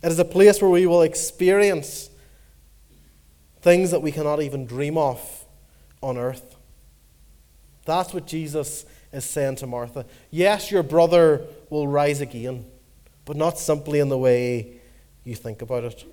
It 0.02 0.12
is 0.12 0.18
a 0.18 0.24
place 0.24 0.62
where 0.62 0.70
we 0.70 0.86
will 0.86 1.02
experience 1.02 2.10
things 3.60 3.90
that 3.90 4.00
we 4.00 4.12
cannot 4.12 4.40
even 4.42 4.64
dream 4.64 4.96
of 4.96 5.44
on 6.00 6.16
earth. 6.16 6.56
That's 7.84 8.14
what 8.14 8.26
Jesus 8.26 8.84
is 9.12 9.24
saying 9.24 9.56
to 9.56 9.66
Martha. 9.66 10.06
Yes, 10.30 10.70
your 10.70 10.82
brother 10.82 11.46
will 11.70 11.88
rise 11.88 12.20
again, 12.20 12.64
but 13.24 13.36
not 13.36 13.58
simply 13.58 13.98
in 13.98 14.08
the 14.08 14.18
way 14.18 14.80
you 15.24 15.34
think 15.34 15.62
about 15.62 15.84
it. 15.84 16.04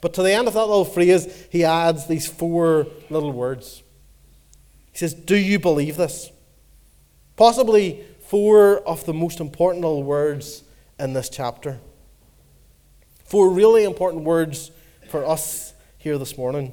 But 0.00 0.14
to 0.14 0.22
the 0.22 0.32
end 0.32 0.46
of 0.46 0.54
that 0.54 0.66
little 0.66 0.84
phrase, 0.84 1.46
he 1.50 1.64
adds 1.64 2.06
these 2.06 2.28
four 2.28 2.86
little 3.10 3.32
words. 3.32 3.82
He 4.92 4.98
says, 4.98 5.14
Do 5.14 5.36
you 5.36 5.58
believe 5.58 5.96
this? 5.96 6.30
Possibly 7.36 8.04
four 8.20 8.80
of 8.80 9.04
the 9.06 9.14
most 9.14 9.40
important 9.40 9.82
little 9.82 10.02
words 10.02 10.62
in 10.98 11.12
this 11.14 11.28
chapter. 11.28 11.80
Four 13.28 13.50
really 13.50 13.84
important 13.84 14.24
words 14.24 14.70
for 15.10 15.22
us 15.22 15.74
here 15.98 16.16
this 16.16 16.38
morning. 16.38 16.72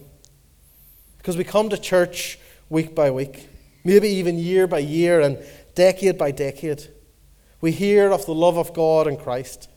Because 1.18 1.36
we 1.36 1.44
come 1.44 1.68
to 1.68 1.78
church 1.78 2.40
week 2.70 2.96
by 2.96 3.12
week, 3.12 3.50
maybe 3.84 4.08
even 4.08 4.38
year 4.38 4.66
by 4.66 4.80
year 4.80 5.20
and 5.20 5.38
decade 5.76 6.18
by 6.18 6.32
decade. 6.32 6.88
We 7.60 7.72
hear 7.72 8.10
of 8.10 8.26
the 8.26 8.34
love 8.34 8.58
of 8.58 8.74
God 8.74 9.06
in 9.06 9.18
Christ. 9.18 9.70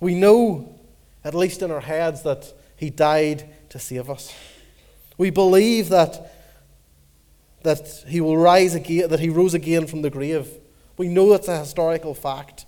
We 0.00 0.14
know, 0.14 0.78
at 1.22 1.34
least 1.34 1.60
in 1.60 1.70
our 1.70 1.80
heads, 1.80 2.22
that 2.22 2.50
He 2.76 2.88
died 2.88 3.46
to 3.68 3.78
save 3.78 4.08
us. 4.08 4.34
We 5.18 5.28
believe 5.28 5.90
that, 5.90 6.32
that 7.62 8.04
He 8.08 8.22
will 8.22 8.38
rise 8.38 8.74
again, 8.74 9.10
that 9.10 9.20
He 9.20 9.28
rose 9.28 9.52
again 9.52 9.86
from 9.86 10.00
the 10.00 10.10
grave. 10.10 10.48
We 10.96 11.08
know 11.08 11.34
it's 11.34 11.48
a 11.48 11.58
historical 11.58 12.14
fact. 12.14 12.64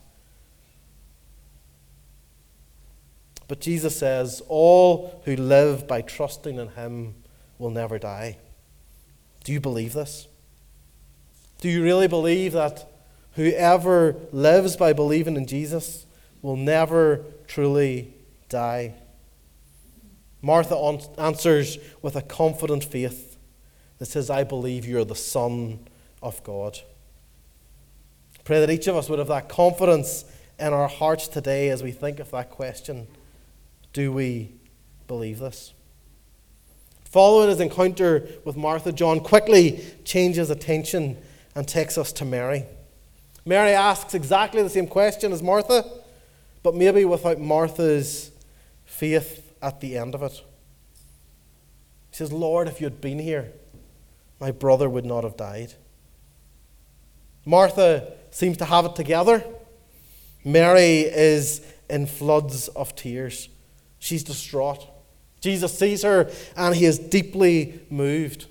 But 3.48 3.60
Jesus 3.60 3.98
says, 3.98 4.42
All 4.48 5.22
who 5.24 5.34
live 5.34 5.88
by 5.88 6.02
trusting 6.02 6.58
in 6.58 6.68
him 6.68 7.14
will 7.58 7.70
never 7.70 7.98
die. 7.98 8.36
Do 9.42 9.52
you 9.52 9.60
believe 9.60 9.94
this? 9.94 10.28
Do 11.60 11.68
you 11.68 11.82
really 11.82 12.06
believe 12.06 12.52
that 12.52 12.88
whoever 13.32 14.16
lives 14.30 14.76
by 14.76 14.92
believing 14.92 15.36
in 15.36 15.46
Jesus 15.46 16.06
will 16.42 16.56
never 16.56 17.24
truly 17.48 18.14
die? 18.48 18.94
Martha 20.40 20.76
answers 21.18 21.78
with 22.00 22.14
a 22.14 22.22
confident 22.22 22.84
faith 22.84 23.38
that 23.98 24.06
says, 24.06 24.30
I 24.30 24.44
believe 24.44 24.86
you're 24.86 25.04
the 25.04 25.16
Son 25.16 25.80
of 26.22 26.42
God. 26.44 26.78
Pray 28.44 28.60
that 28.60 28.70
each 28.70 28.86
of 28.86 28.94
us 28.94 29.08
would 29.08 29.18
have 29.18 29.28
that 29.28 29.48
confidence 29.48 30.24
in 30.58 30.72
our 30.72 30.88
hearts 30.88 31.28
today 31.28 31.70
as 31.70 31.82
we 31.82 31.90
think 31.90 32.20
of 32.20 32.30
that 32.30 32.50
question. 32.50 33.08
Do 33.98 34.12
we 34.12 34.52
believe 35.08 35.40
this? 35.40 35.74
Following 37.06 37.48
his 37.48 37.58
encounter 37.58 38.28
with 38.44 38.56
Martha, 38.56 38.92
John 38.92 39.18
quickly 39.18 39.84
changes 40.04 40.50
attention 40.50 41.16
and 41.56 41.66
takes 41.66 41.98
us 41.98 42.12
to 42.12 42.24
Mary. 42.24 42.64
Mary 43.44 43.72
asks 43.72 44.14
exactly 44.14 44.62
the 44.62 44.70
same 44.70 44.86
question 44.86 45.32
as 45.32 45.42
Martha, 45.42 45.84
but 46.62 46.76
maybe 46.76 47.04
without 47.04 47.40
Martha's 47.40 48.30
faith 48.84 49.52
at 49.60 49.80
the 49.80 49.98
end 49.98 50.14
of 50.14 50.22
it. 50.22 50.44
He 52.10 52.18
says, 52.18 52.32
Lord, 52.32 52.68
if 52.68 52.80
you 52.80 52.84
had 52.84 53.00
been 53.00 53.18
here, 53.18 53.52
my 54.38 54.52
brother 54.52 54.88
would 54.88 55.06
not 55.06 55.24
have 55.24 55.36
died. 55.36 55.74
Martha 57.44 58.12
seems 58.30 58.58
to 58.58 58.64
have 58.64 58.84
it 58.84 58.94
together. 58.94 59.42
Mary 60.44 61.00
is 61.00 61.66
in 61.90 62.06
floods 62.06 62.68
of 62.68 62.94
tears. 62.94 63.48
She's 63.98 64.22
distraught. 64.22 64.86
Jesus 65.40 65.76
sees 65.76 66.02
her 66.02 66.30
and 66.56 66.74
he 66.74 66.84
is 66.84 66.98
deeply 66.98 67.80
moved. 67.90 68.46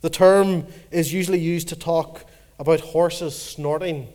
The 0.00 0.10
term 0.10 0.66
is 0.90 1.12
usually 1.12 1.40
used 1.40 1.68
to 1.68 1.76
talk 1.76 2.26
about 2.58 2.80
horses 2.80 3.36
snorting 3.40 4.08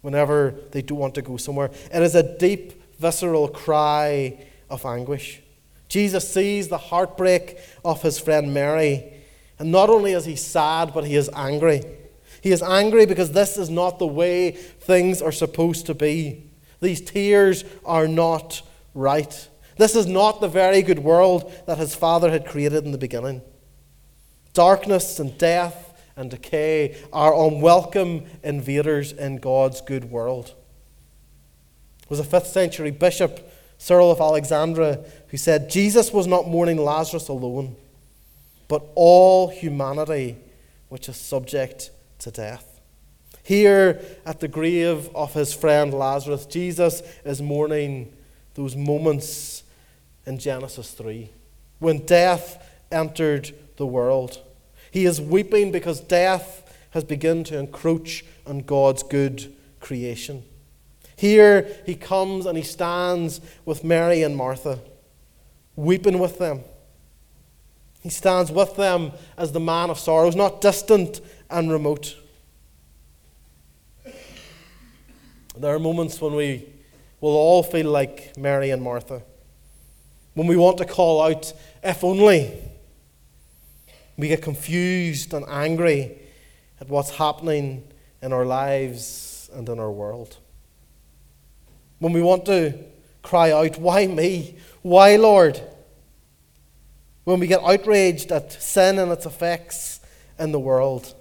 whenever 0.00 0.54
they 0.72 0.82
do 0.82 0.94
want 0.94 1.14
to 1.14 1.22
go 1.22 1.36
somewhere. 1.36 1.70
It 1.92 2.02
is 2.02 2.14
a 2.14 2.36
deep, 2.38 2.98
visceral 2.98 3.48
cry 3.48 4.44
of 4.68 4.84
anguish. 4.84 5.40
Jesus 5.88 6.32
sees 6.32 6.68
the 6.68 6.78
heartbreak 6.78 7.58
of 7.84 8.02
his 8.02 8.18
friend 8.18 8.54
Mary, 8.54 9.12
and 9.58 9.70
not 9.70 9.90
only 9.90 10.12
is 10.12 10.24
he 10.24 10.36
sad, 10.36 10.92
but 10.94 11.04
he 11.04 11.16
is 11.16 11.30
angry. 11.34 11.82
He 12.40 12.50
is 12.50 12.62
angry 12.62 13.06
because 13.06 13.32
this 13.32 13.56
is 13.56 13.70
not 13.70 13.98
the 13.98 14.06
way 14.06 14.52
things 14.52 15.22
are 15.22 15.32
supposed 15.32 15.86
to 15.86 15.94
be. 15.94 16.50
These 16.80 17.02
tears 17.02 17.64
are 17.84 18.08
not 18.08 18.62
right. 18.94 19.48
This 19.76 19.96
is 19.96 20.06
not 20.06 20.40
the 20.40 20.48
very 20.48 20.82
good 20.82 21.00
world 21.00 21.52
that 21.66 21.78
his 21.78 21.94
Father 21.94 22.30
had 22.30 22.46
created 22.46 22.84
in 22.84 22.92
the 22.92 22.98
beginning. 22.98 23.42
Darkness 24.52 25.18
and 25.18 25.36
death 25.38 25.92
and 26.16 26.30
decay 26.30 26.96
are 27.12 27.34
unwelcome 27.34 28.24
invaders 28.42 29.12
in 29.12 29.36
God's 29.36 29.80
good 29.80 30.10
world. 30.10 30.54
It 32.02 32.10
was 32.10 32.20
a 32.20 32.24
5th 32.24 32.46
century 32.46 32.90
bishop, 32.90 33.50
Cyril 33.78 34.10
of 34.10 34.20
Alexandria, 34.20 35.04
who 35.28 35.36
said 35.36 35.70
Jesus 35.70 36.12
was 36.12 36.26
not 36.26 36.48
mourning 36.48 36.76
Lazarus 36.76 37.28
alone, 37.28 37.74
but 38.68 38.86
all 38.94 39.48
humanity 39.48 40.36
which 40.88 41.08
is 41.08 41.16
subject 41.16 41.90
to 42.18 42.30
death. 42.30 42.80
Here 43.42 44.00
at 44.24 44.40
the 44.40 44.48
grave 44.48 45.08
of 45.14 45.34
his 45.34 45.52
friend 45.52 45.92
Lazarus, 45.92 46.46
Jesus 46.46 47.02
is 47.24 47.42
mourning 47.42 48.12
those 48.54 48.76
moments 48.76 49.62
in 50.26 50.38
Genesis 50.38 50.92
3 50.92 51.30
when 51.78 51.98
death 52.06 52.80
entered 52.90 53.52
the 53.76 53.86
world. 53.86 54.40
He 54.90 55.06
is 55.06 55.20
weeping 55.20 55.72
because 55.72 56.00
death 56.00 56.58
has 56.90 57.04
begun 57.04 57.44
to 57.44 57.58
encroach 57.58 58.24
on 58.46 58.60
God's 58.60 59.02
good 59.02 59.52
creation. 59.80 60.44
Here 61.16 61.66
he 61.86 61.94
comes 61.94 62.46
and 62.46 62.56
he 62.56 62.64
stands 62.64 63.40
with 63.64 63.84
Mary 63.84 64.22
and 64.22 64.36
Martha, 64.36 64.78
weeping 65.76 66.18
with 66.18 66.38
them. 66.38 66.60
He 68.02 68.10
stands 68.10 68.50
with 68.50 68.76
them 68.76 69.12
as 69.36 69.52
the 69.52 69.60
man 69.60 69.88
of 69.88 69.98
sorrows, 69.98 70.34
not 70.34 70.60
distant 70.60 71.20
and 71.48 71.70
remote. 71.70 72.16
There 75.56 75.74
are 75.74 75.78
moments 75.78 76.20
when 76.20 76.34
we 76.34 76.68
will 77.22 77.36
all 77.36 77.62
feel 77.62 77.88
like 77.88 78.36
Mary 78.36 78.70
and 78.70 78.82
Martha, 78.82 79.22
when 80.34 80.48
we 80.48 80.56
want 80.56 80.76
to 80.78 80.84
call 80.84 81.22
out, 81.22 81.52
if 81.82 82.04
only. 82.04 82.52
We 84.18 84.28
get 84.28 84.42
confused 84.42 85.32
and 85.32 85.46
angry 85.48 86.18
at 86.80 86.88
what's 86.88 87.10
happening 87.10 87.84
in 88.20 88.32
our 88.32 88.44
lives 88.44 89.48
and 89.54 89.66
in 89.68 89.78
our 89.78 89.90
world. 89.90 90.36
When 91.98 92.12
we 92.12 92.20
want 92.20 92.44
to 92.46 92.76
cry 93.22 93.52
out, 93.52 93.78
Why 93.78 94.06
me? 94.06 94.56
Why, 94.82 95.16
Lord? 95.16 95.60
When 97.24 97.38
we 97.38 97.46
get 97.46 97.62
outraged 97.62 98.32
at 98.32 98.52
sin 98.52 98.98
and 98.98 99.12
its 99.12 99.26
effects 99.26 100.00
in 100.40 100.50
the 100.50 100.58
world, 100.58 101.14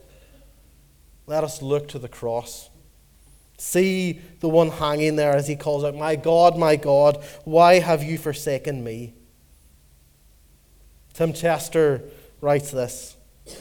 let 1.27 1.43
us 1.43 1.62
look 1.62 1.88
to 1.89 2.00
the 2.00 2.10
cross. 2.10 2.70
See 3.61 4.19
the 4.39 4.49
one 4.49 4.69
hanging 4.69 5.17
there 5.17 5.35
as 5.35 5.47
he 5.47 5.55
calls 5.55 5.83
out, 5.83 5.93
My 5.93 6.15
God, 6.15 6.57
my 6.57 6.75
God, 6.75 7.23
why 7.43 7.77
have 7.77 8.01
you 8.01 8.17
forsaken 8.17 8.83
me? 8.83 9.13
Tim 11.13 11.31
Chester 11.31 12.01
writes 12.41 12.71
this. 12.71 13.15
He 13.45 13.53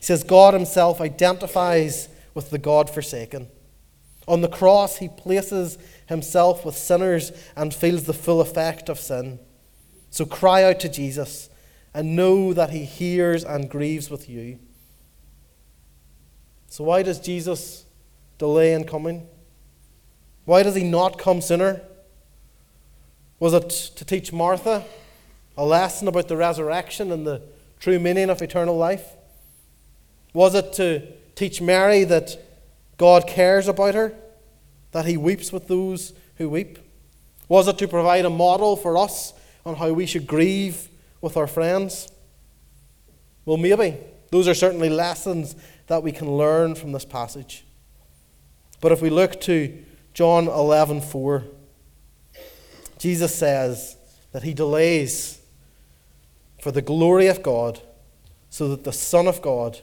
says, 0.00 0.24
God 0.24 0.54
himself 0.54 1.02
identifies 1.02 2.08
with 2.32 2.48
the 2.48 2.56
God 2.56 2.88
forsaken. 2.88 3.46
On 4.26 4.40
the 4.40 4.48
cross, 4.48 4.96
he 4.96 5.10
places 5.10 5.76
himself 6.06 6.64
with 6.64 6.74
sinners 6.74 7.30
and 7.54 7.74
feels 7.74 8.04
the 8.04 8.14
full 8.14 8.40
effect 8.40 8.88
of 8.88 8.98
sin. 8.98 9.38
So 10.08 10.24
cry 10.24 10.64
out 10.64 10.80
to 10.80 10.88
Jesus 10.88 11.50
and 11.92 12.16
know 12.16 12.54
that 12.54 12.70
he 12.70 12.86
hears 12.86 13.44
and 13.44 13.68
grieves 13.68 14.08
with 14.08 14.30
you. 14.30 14.60
So, 16.68 16.84
why 16.84 17.02
does 17.02 17.20
Jesus 17.20 17.84
delay 18.38 18.72
in 18.72 18.84
coming? 18.84 19.28
Why 20.44 20.62
does 20.62 20.74
he 20.74 20.84
not 20.84 21.18
come 21.18 21.40
sooner? 21.40 21.82
Was 23.38 23.54
it 23.54 23.70
to 23.96 24.04
teach 24.04 24.32
Martha 24.32 24.84
a 25.56 25.64
lesson 25.64 26.08
about 26.08 26.28
the 26.28 26.36
resurrection 26.36 27.12
and 27.12 27.26
the 27.26 27.42
true 27.80 27.98
meaning 27.98 28.30
of 28.30 28.42
eternal 28.42 28.76
life? 28.76 29.04
Was 30.32 30.54
it 30.54 30.72
to 30.74 31.06
teach 31.34 31.60
Mary 31.60 32.04
that 32.04 32.36
God 32.96 33.26
cares 33.26 33.68
about 33.68 33.94
her, 33.94 34.14
that 34.92 35.06
he 35.06 35.16
weeps 35.16 35.52
with 35.52 35.68
those 35.68 36.12
who 36.36 36.48
weep? 36.48 36.78
Was 37.48 37.68
it 37.68 37.78
to 37.78 37.88
provide 37.88 38.24
a 38.24 38.30
model 38.30 38.76
for 38.76 38.96
us 38.96 39.34
on 39.66 39.76
how 39.76 39.92
we 39.92 40.06
should 40.06 40.26
grieve 40.26 40.88
with 41.20 41.36
our 41.36 41.46
friends? 41.46 42.10
Well, 43.44 43.56
maybe. 43.56 43.98
Those 44.30 44.48
are 44.48 44.54
certainly 44.54 44.88
lessons 44.88 45.54
that 45.88 46.02
we 46.02 46.12
can 46.12 46.30
learn 46.30 46.74
from 46.74 46.92
this 46.92 47.04
passage. 47.04 47.64
But 48.80 48.92
if 48.92 49.02
we 49.02 49.10
look 49.10 49.40
to 49.42 49.84
John 50.14 50.46
11 50.46 51.00
4, 51.00 51.44
Jesus 52.98 53.34
says 53.34 53.96
that 54.32 54.42
he 54.42 54.54
delays 54.54 55.40
for 56.60 56.70
the 56.70 56.82
glory 56.82 57.26
of 57.26 57.42
God, 57.42 57.80
so 58.50 58.68
that 58.68 58.84
the 58.84 58.92
Son 58.92 59.26
of 59.26 59.42
God 59.42 59.80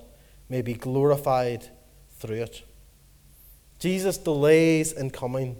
may 0.47 0.61
be 0.61 0.73
glorified 0.73 1.67
through 2.17 2.43
it. 2.43 2.63
Jesus 3.79 4.17
delays 4.17 4.91
in 4.91 5.09
coming 5.09 5.57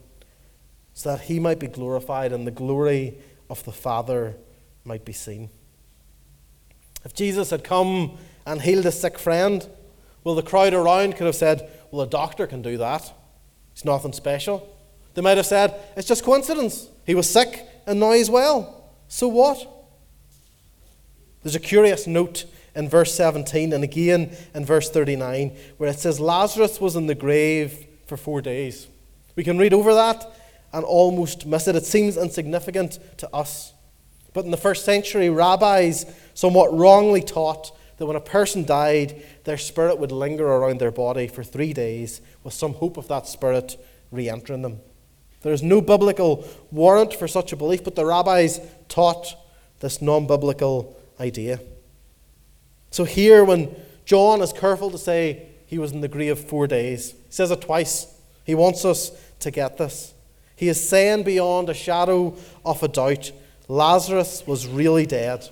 so 0.94 1.12
that 1.12 1.22
he 1.22 1.40
might 1.40 1.60
be 1.60 1.68
glorified 1.68 2.34
and 2.34 2.46
the 2.46 2.52
glory 2.52 3.18
of 3.50 3.64
the 3.64 3.72
Father 3.72 4.36
might 4.84 5.06
be 5.06 5.14
seen. 5.14 5.50
If 7.06 7.14
Jesus 7.14 7.52
had 7.52 7.64
come 7.64 8.18
and 8.46 8.62
healed 8.62 8.86
a 8.86 8.92
sick 8.92 9.18
friend, 9.18 9.66
well, 10.24 10.36
the 10.36 10.42
crowd 10.42 10.74
around 10.74 11.16
could 11.16 11.26
have 11.26 11.36
said, 11.36 11.70
Well, 11.90 12.02
a 12.02 12.10
doctor 12.10 12.46
can 12.48 12.62
do 12.62 12.78
that. 12.78 13.14
It's 13.80 13.86
nothing 13.86 14.12
special. 14.12 14.68
They 15.14 15.22
might 15.22 15.38
have 15.38 15.46
said, 15.46 15.74
It's 15.96 16.06
just 16.06 16.26
coincidence. 16.26 16.90
He 17.06 17.16
was 17.16 17.30
sick 17.30 17.66
and 17.88 17.98
now 17.98 18.12
he's 18.12 18.30
well. 18.30 18.92
So 19.08 19.30
what? 19.30 19.66
There's 21.42 21.56
a 21.56 21.62
curious 21.62 22.06
note 22.06 22.44
in 22.76 22.90
verse 22.90 23.16
17 23.16 23.72
and 23.72 23.82
again 23.82 24.36
in 24.54 24.66
verse 24.66 24.90
39 24.90 25.56
where 25.78 25.90
it 25.90 25.98
says 25.98 26.20
Lazarus 26.20 26.82
was 26.82 26.98
in 26.98 27.08
the 27.08 27.16
grave 27.16 27.88
for 28.06 28.18
four 28.18 28.42
days. 28.42 28.90
We 29.38 29.46
can 29.46 29.58
read 29.58 29.74
over 29.74 29.94
that 29.94 30.30
and 30.74 30.84
almost 30.84 31.46
miss 31.46 31.66
it. 31.70 31.78
It 31.78 31.86
seems 31.86 32.18
insignificant 32.18 33.00
to 33.20 33.34
us. 33.34 33.72
But 34.34 34.44
in 34.44 34.52
the 34.52 34.58
first 34.58 34.84
century, 34.84 35.30
rabbis 35.30 36.06
somewhat 36.34 36.78
wrongly 36.78 37.22
taught 37.22 37.72
that 38.00 38.06
when 38.06 38.16
a 38.16 38.22
person 38.22 38.64
died, 38.64 39.22
their 39.44 39.58
spirit 39.58 40.00
would 40.00 40.12
linger 40.12 40.48
around 40.48 40.80
their 40.80 40.90
body 40.90 41.28
for 41.28 41.44
three 41.44 41.74
days 41.74 42.22
with 42.44 42.54
some 42.54 42.74
hope 42.74 42.98
of 42.98 43.10
that 43.10 43.28
spirit 43.28 43.78
re 44.10 44.30
entering 44.30 44.62
them. 44.62 44.80
There 45.42 45.54
is 45.54 45.62
no 45.62 45.82
biblical 45.82 46.48
warrant 46.72 47.14
for 47.14 47.28
such 47.28 47.52
a 47.52 47.58
belief, 47.58 47.84
but 47.84 47.96
the 47.96 48.06
rabbis 48.06 48.60
taught 48.88 49.36
this 49.82 50.02
non 50.02 50.28
biblical 50.28 50.98
idea. 51.20 51.60
So 52.90 53.04
here, 53.04 53.44
when 53.44 53.76
John 54.06 54.42
is 54.42 54.54
careful 54.54 54.90
to 54.92 54.98
say 54.98 55.48
he 55.66 55.78
was 55.78 55.92
in 55.92 56.02
the 56.02 56.08
grave 56.08 56.40
four 56.40 56.68
days, 56.68 57.12
he 57.12 57.18
says 57.32 57.52
it 57.52 57.62
twice. 57.62 58.08
He 58.46 58.56
wants 58.56 58.86
us 58.86 59.12
to 59.42 59.52
get 59.52 59.78
this. 59.78 60.14
He 60.56 60.70
is 60.70 60.90
saying 60.90 61.24
beyond 61.24 61.70
a 61.70 61.74
shadow 61.74 62.36
of 62.66 62.82
a 62.82 62.88
doubt, 62.88 63.32
Lazarus 63.68 64.44
was 64.48 64.68
really 64.68 65.06
dead. 65.06 65.48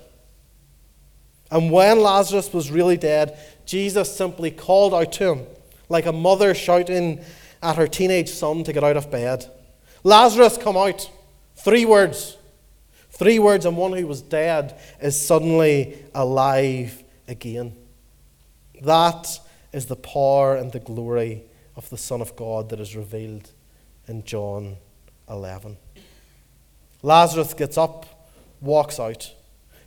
And 1.50 1.70
when 1.70 2.00
Lazarus 2.00 2.52
was 2.52 2.70
really 2.70 2.96
dead, 2.96 3.38
Jesus 3.64 4.14
simply 4.14 4.50
called 4.50 4.94
out 4.94 5.12
to 5.12 5.32
him, 5.32 5.46
like 5.88 6.06
a 6.06 6.12
mother 6.12 6.54
shouting 6.54 7.24
at 7.62 7.76
her 7.76 7.86
teenage 7.86 8.30
son 8.30 8.64
to 8.64 8.72
get 8.72 8.84
out 8.84 8.96
of 8.96 9.10
bed 9.10 9.50
Lazarus, 10.04 10.56
come 10.56 10.76
out. 10.76 11.10
Three 11.56 11.84
words. 11.84 12.36
Three 13.10 13.38
words, 13.38 13.66
and 13.66 13.76
one 13.76 13.92
who 13.92 14.06
was 14.06 14.22
dead 14.22 14.78
is 15.02 15.20
suddenly 15.20 15.98
alive 16.14 17.02
again. 17.26 17.74
That 18.82 19.40
is 19.72 19.86
the 19.86 19.96
power 19.96 20.56
and 20.56 20.70
the 20.70 20.78
glory 20.78 21.42
of 21.76 21.90
the 21.90 21.98
Son 21.98 22.20
of 22.20 22.36
God 22.36 22.68
that 22.70 22.80
is 22.80 22.94
revealed 22.94 23.50
in 24.06 24.24
John 24.24 24.76
11. 25.28 25.76
Lazarus 27.02 27.54
gets 27.54 27.76
up, 27.76 28.06
walks 28.60 29.00
out. 29.00 29.34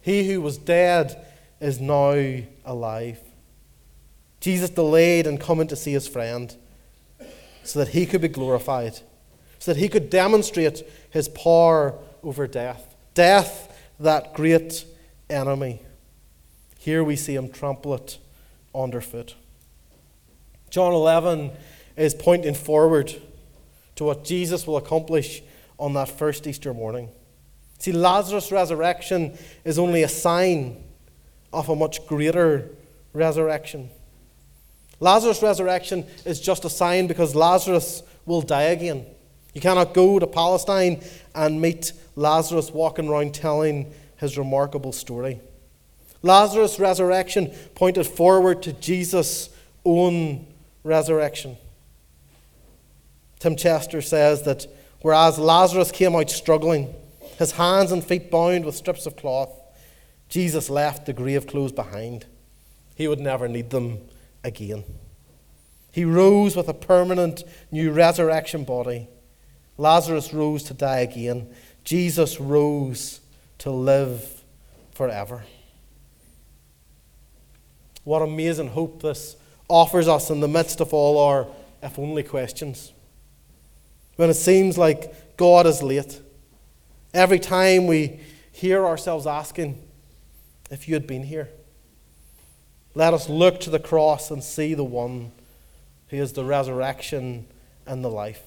He 0.02 0.30
who 0.30 0.42
was 0.42 0.58
dead 0.58 1.26
is 1.62 1.80
now 1.80 2.42
alive. 2.66 3.20
Jesus 4.42 4.72
delayed 4.72 5.28
in 5.28 5.38
coming 5.38 5.68
to 5.68 5.76
see 5.76 5.94
his 5.94 6.08
friend 6.08 6.54
so 7.64 7.80
that 7.80 7.90
he 7.90 8.08
could 8.08 8.22
be 8.22 8.28
glorified, 8.28 9.00
so 9.60 9.74
that 9.74 9.80
he 9.80 9.88
could 9.88 10.10
demonstrate 10.10 10.84
his 11.12 11.30
power 11.30 11.94
over 12.24 12.48
death. 12.48 12.96
Death, 13.14 13.78
that 14.00 14.34
great 14.34 14.86
enemy. 15.30 15.82
Here 16.80 17.04
we 17.04 17.16
see 17.16 17.36
him 17.36 17.50
trample 17.50 17.94
it 17.94 18.18
underfoot. 18.74 19.36
John 20.72 20.94
11 20.94 21.52
is 21.96 22.16
pointing 22.16 22.56
forward 22.56 23.14
to 23.96 24.04
what 24.04 24.24
Jesus 24.24 24.66
will 24.66 24.78
accomplish 24.78 25.44
on 25.78 25.94
that 25.94 26.10
first 26.10 26.48
Easter 26.48 26.74
morning. 26.74 27.10
See, 27.78 27.92
Lazarus' 27.92 28.52
resurrection 28.52 29.38
is 29.64 29.78
only 29.78 30.02
a 30.02 30.08
sign 30.08 30.84
of 31.54 31.70
a 31.70 31.76
much 31.76 32.06
greater 32.08 32.70
resurrection. 33.14 33.90
Lazarus' 35.00 35.42
resurrection 35.42 36.06
is 36.26 36.40
just 36.40 36.64
a 36.64 36.70
sign 36.70 37.08
because 37.08 37.36
Lazarus 37.36 38.04
will 38.26 38.42
die 38.42 38.64
again. 38.64 39.06
You 39.54 39.62
cannot 39.62 39.94
go 39.94 40.20
to 40.20 40.28
Palestine 40.28 41.04
and 41.36 41.62
meet 41.62 41.92
Lazarus 42.16 42.72
walking 42.72 43.10
around 43.10 43.34
telling 43.34 43.92
his 44.18 44.38
remarkable 44.38 44.92
story. 44.92 45.42
Lazarus' 46.22 46.80
resurrection 46.80 47.52
pointed 47.74 48.06
forward 48.06 48.62
to 48.64 48.74
Jesus' 48.74 49.50
own 49.84 50.46
resurrection. 50.84 51.58
Tim 53.40 53.56
Chester 53.56 54.02
says 54.02 54.44
that 54.44 54.68
whereas 55.02 55.40
Lazarus 55.40 55.92
came 55.92 56.16
out 56.16 56.30
struggling, 56.30 56.94
his 57.40 57.54
hands 57.54 57.92
and 57.92 58.04
feet 58.04 58.30
bound 58.30 58.66
with 58.66 58.76
strips 58.76 59.08
of 59.08 59.18
cloth, 59.18 59.50
Jesus 60.32 60.70
left 60.70 61.06
the 61.06 61.12
grave 61.12 61.46
clothes 61.46 61.74
behind. 61.74 62.26
He 62.96 63.06
would 63.06 63.20
never 63.20 63.50
need 63.50 63.70
them 63.70 64.00
again. 64.46 64.86
He 65.92 66.06
rose 66.06 66.56
with 66.56 66.70
a 66.70 66.74
permanent 66.74 67.44
new 67.70 67.92
resurrection 67.92 68.64
body. 68.64 69.10
Lazarus 69.78 70.34
rose 70.34 70.64
to 70.64 70.74
die 70.74 71.00
again. 71.00 71.54
Jesus 71.84 72.40
rose 72.40 73.20
to 73.58 73.72
live 73.72 74.42
forever. 74.94 75.44
What 78.06 78.22
amazing 78.22 78.70
hope 78.70 79.02
this 79.02 79.36
offers 79.68 80.08
us 80.08 80.30
in 80.30 80.40
the 80.40 80.48
midst 80.48 80.80
of 80.80 80.94
all 80.94 81.20
our 81.20 81.46
if 81.84 82.00
only 82.00 82.24
questions. 82.24 82.94
When 84.16 84.30
it 84.30 84.36
seems 84.36 84.78
like 84.78 85.36
God 85.36 85.68
is 85.68 85.84
late, 85.84 86.22
every 87.14 87.40
time 87.40 87.88
we 87.88 88.22
hear 88.54 88.86
ourselves 88.86 89.28
asking, 89.28 89.82
if 90.72 90.88
you 90.88 90.96
had 90.96 91.06
been 91.06 91.24
here, 91.24 91.50
let 92.96 93.14
us 93.14 93.30
look 93.30 93.60
to 93.60 93.70
the 93.70 93.80
cross 93.80 94.32
and 94.32 94.44
see 94.44 94.74
the 94.74 94.84
one 94.84 95.32
who 96.08 96.18
is 96.18 96.34
the 96.34 96.44
resurrection 96.44 97.46
and 97.86 98.04
the 98.04 98.10
life. 98.10 98.42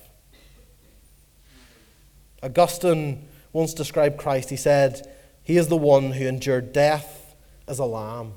Augustine 2.43 3.27
once 3.53 3.73
described 3.73 4.19
Christ. 4.19 4.51
He 4.51 4.57
said, 4.57 5.11
He 5.43 5.57
is 5.57 5.69
the 5.69 5.77
one 5.77 6.13
who 6.13 6.27
endured 6.27 6.73
death 6.73 7.35
as 7.69 7.79
a 7.79 7.85
lamb, 7.85 8.33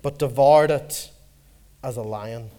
but 0.00 0.18
devoured 0.18 0.70
it 0.70 1.10
as 1.82 1.96
a 1.96 2.02
lion. 2.02 2.50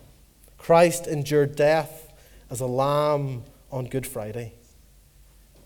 Christ 0.58 1.08
endured 1.08 1.56
death 1.56 2.13
as 2.49 2.62
a 2.62 2.65
lamb 2.65 3.43
on 3.71 3.86
Good 3.86 4.08
Friday, 4.08 4.53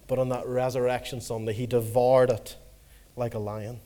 but 0.07 0.17
on 0.17 0.29
that 0.29 0.47
resurrection 0.47 1.21
Sunday, 1.21 1.53
he 1.53 1.67
devoured 1.67 2.29
it 2.31 2.55
like 3.15 3.35
a 3.35 3.39
lion. 3.39 3.79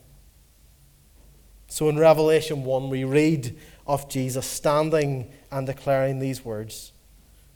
So 1.72 1.88
in 1.88 1.98
Revelation 1.98 2.64
1, 2.64 2.90
we 2.90 3.04
read 3.04 3.56
of 3.86 4.06
Jesus 4.10 4.46
standing 4.46 5.32
and 5.50 5.66
declaring 5.66 6.18
these 6.18 6.44
words 6.44 6.92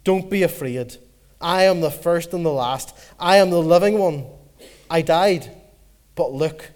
Don't 0.05 0.31
be 0.31 0.43
afraid. 0.43 0.97
I 1.39 1.65
am 1.65 1.83
the 1.83 1.91
first 1.91 2.33
and 2.33 2.43
the 2.43 2.51
last. 2.51 2.97
I 3.21 3.37
am 3.37 3.51
the 3.51 3.61
living 3.61 3.99
one. 3.99 4.25
I 4.89 5.03
died, 5.03 5.55
but 6.15 6.33
look, 6.33 6.71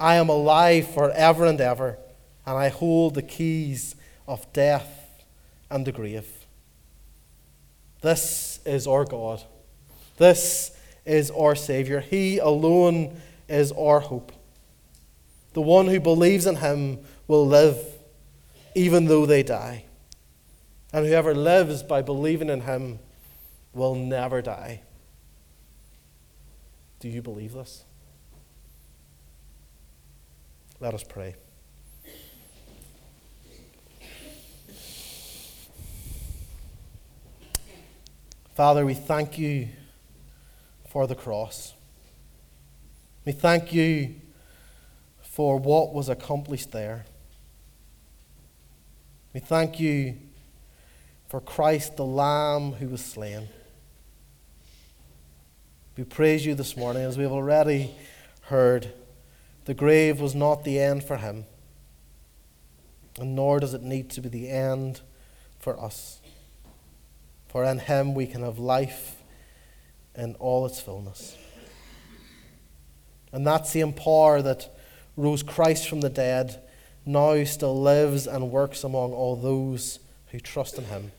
I 0.00 0.14
am 0.14 0.30
alive 0.30 0.88
forever 0.88 1.44
and 1.44 1.60
ever, 1.60 1.98
and 2.46 2.56
I 2.56 2.70
hold 2.70 3.14
the 3.14 3.22
keys 3.22 3.94
of 4.26 4.50
death 4.54 5.22
and 5.68 5.86
the 5.86 5.92
grave. 5.92 6.46
This 8.00 8.58
is 8.64 8.86
our 8.86 9.04
God. 9.04 9.42
This 10.16 10.74
is 11.04 11.30
our 11.30 11.56
Savior. 11.56 12.00
He 12.00 12.38
alone 12.38 13.20
is 13.50 13.70
our 13.72 14.00
hope. 14.00 14.32
The 15.54 15.62
one 15.62 15.86
who 15.86 16.00
believes 16.00 16.46
in 16.46 16.56
Him 16.56 16.98
will 17.26 17.46
live 17.46 17.78
even 18.74 19.06
though 19.06 19.24
they 19.24 19.42
die. 19.42 19.84
And 20.92 21.06
whoever 21.06 21.34
lives 21.34 21.82
by 21.82 22.02
believing 22.02 22.50
in 22.50 22.60
Him 22.62 22.98
will 23.72 23.94
never 23.94 24.42
die. 24.42 24.82
Do 26.98 27.08
you 27.08 27.22
believe 27.22 27.52
this? 27.52 27.84
Let 30.80 30.92
us 30.92 31.04
pray. 31.04 31.36
Father, 38.54 38.84
we 38.84 38.94
thank 38.94 39.38
you 39.38 39.68
for 40.88 41.06
the 41.06 41.14
cross. 41.14 41.74
We 43.24 43.32
thank 43.32 43.72
you 43.72 44.14
for 45.34 45.58
what 45.58 45.92
was 45.92 46.08
accomplished 46.08 46.70
there. 46.70 47.04
We 49.32 49.40
thank 49.40 49.80
you 49.80 50.16
for 51.26 51.40
Christ, 51.40 51.96
the 51.96 52.04
Lamb 52.04 52.74
who 52.74 52.86
was 52.86 53.04
slain. 53.04 53.48
We 55.96 56.04
praise 56.04 56.46
you 56.46 56.54
this 56.54 56.76
morning 56.76 57.02
as 57.02 57.18
we 57.18 57.24
have 57.24 57.32
already 57.32 57.96
heard. 58.42 58.92
The 59.64 59.74
grave 59.74 60.20
was 60.20 60.36
not 60.36 60.62
the 60.62 60.78
end 60.78 61.02
for 61.02 61.16
him, 61.16 61.46
and 63.18 63.34
nor 63.34 63.58
does 63.58 63.74
it 63.74 63.82
need 63.82 64.10
to 64.10 64.20
be 64.20 64.28
the 64.28 64.48
end 64.48 65.00
for 65.58 65.76
us. 65.82 66.20
For 67.48 67.64
in 67.64 67.80
him 67.80 68.14
we 68.14 68.28
can 68.28 68.44
have 68.44 68.60
life 68.60 69.20
in 70.14 70.36
all 70.36 70.64
its 70.64 70.80
fullness. 70.80 71.36
And 73.32 73.44
that 73.48 73.66
same 73.66 73.92
power 73.92 74.40
that 74.40 74.70
rose 75.16 75.42
Christ 75.42 75.88
from 75.88 76.00
the 76.00 76.10
dead 76.10 76.60
now 77.06 77.42
still 77.44 77.80
lives 77.80 78.26
and 78.26 78.50
works 78.50 78.82
among 78.82 79.12
all 79.12 79.36
those 79.36 80.00
who 80.28 80.40
trust 80.40 80.78
in 80.78 80.84
him. 80.84 81.12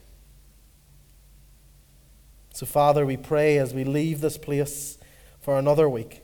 So, 2.53 2.65
Father, 2.65 3.05
we 3.05 3.17
pray 3.17 3.57
as 3.57 3.73
we 3.73 3.83
leave 3.83 4.21
this 4.21 4.37
place 4.37 4.97
for 5.41 5.59
another 5.59 5.87
week, 5.87 6.21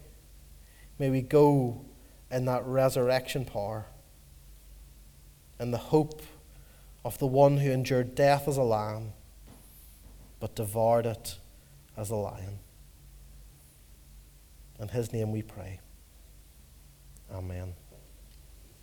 may 0.98 1.10
we 1.10 1.22
go 1.22 1.86
in 2.32 2.46
that 2.46 2.66
resurrection 2.66 3.46
power 3.46 3.86
and 5.60 5.74
the 5.74 5.78
hope 5.78 6.22
of 7.04 7.20
the 7.20 7.28
one 7.28 7.58
who 7.58 7.70
endured 7.70 8.16
death 8.16 8.48
as 8.48 8.58
a 8.58 8.64
lamb 8.64 9.14
but 10.40 10.56
devoured 10.56 11.06
it 11.06 11.36
as 11.96 12.10
a 12.10 12.16
lion. 12.16 12.60
In 14.80 14.88
his 14.88 15.14
name 15.14 15.32
we 15.32 15.44
pray. 15.44 15.80
Amen. 17.32 17.81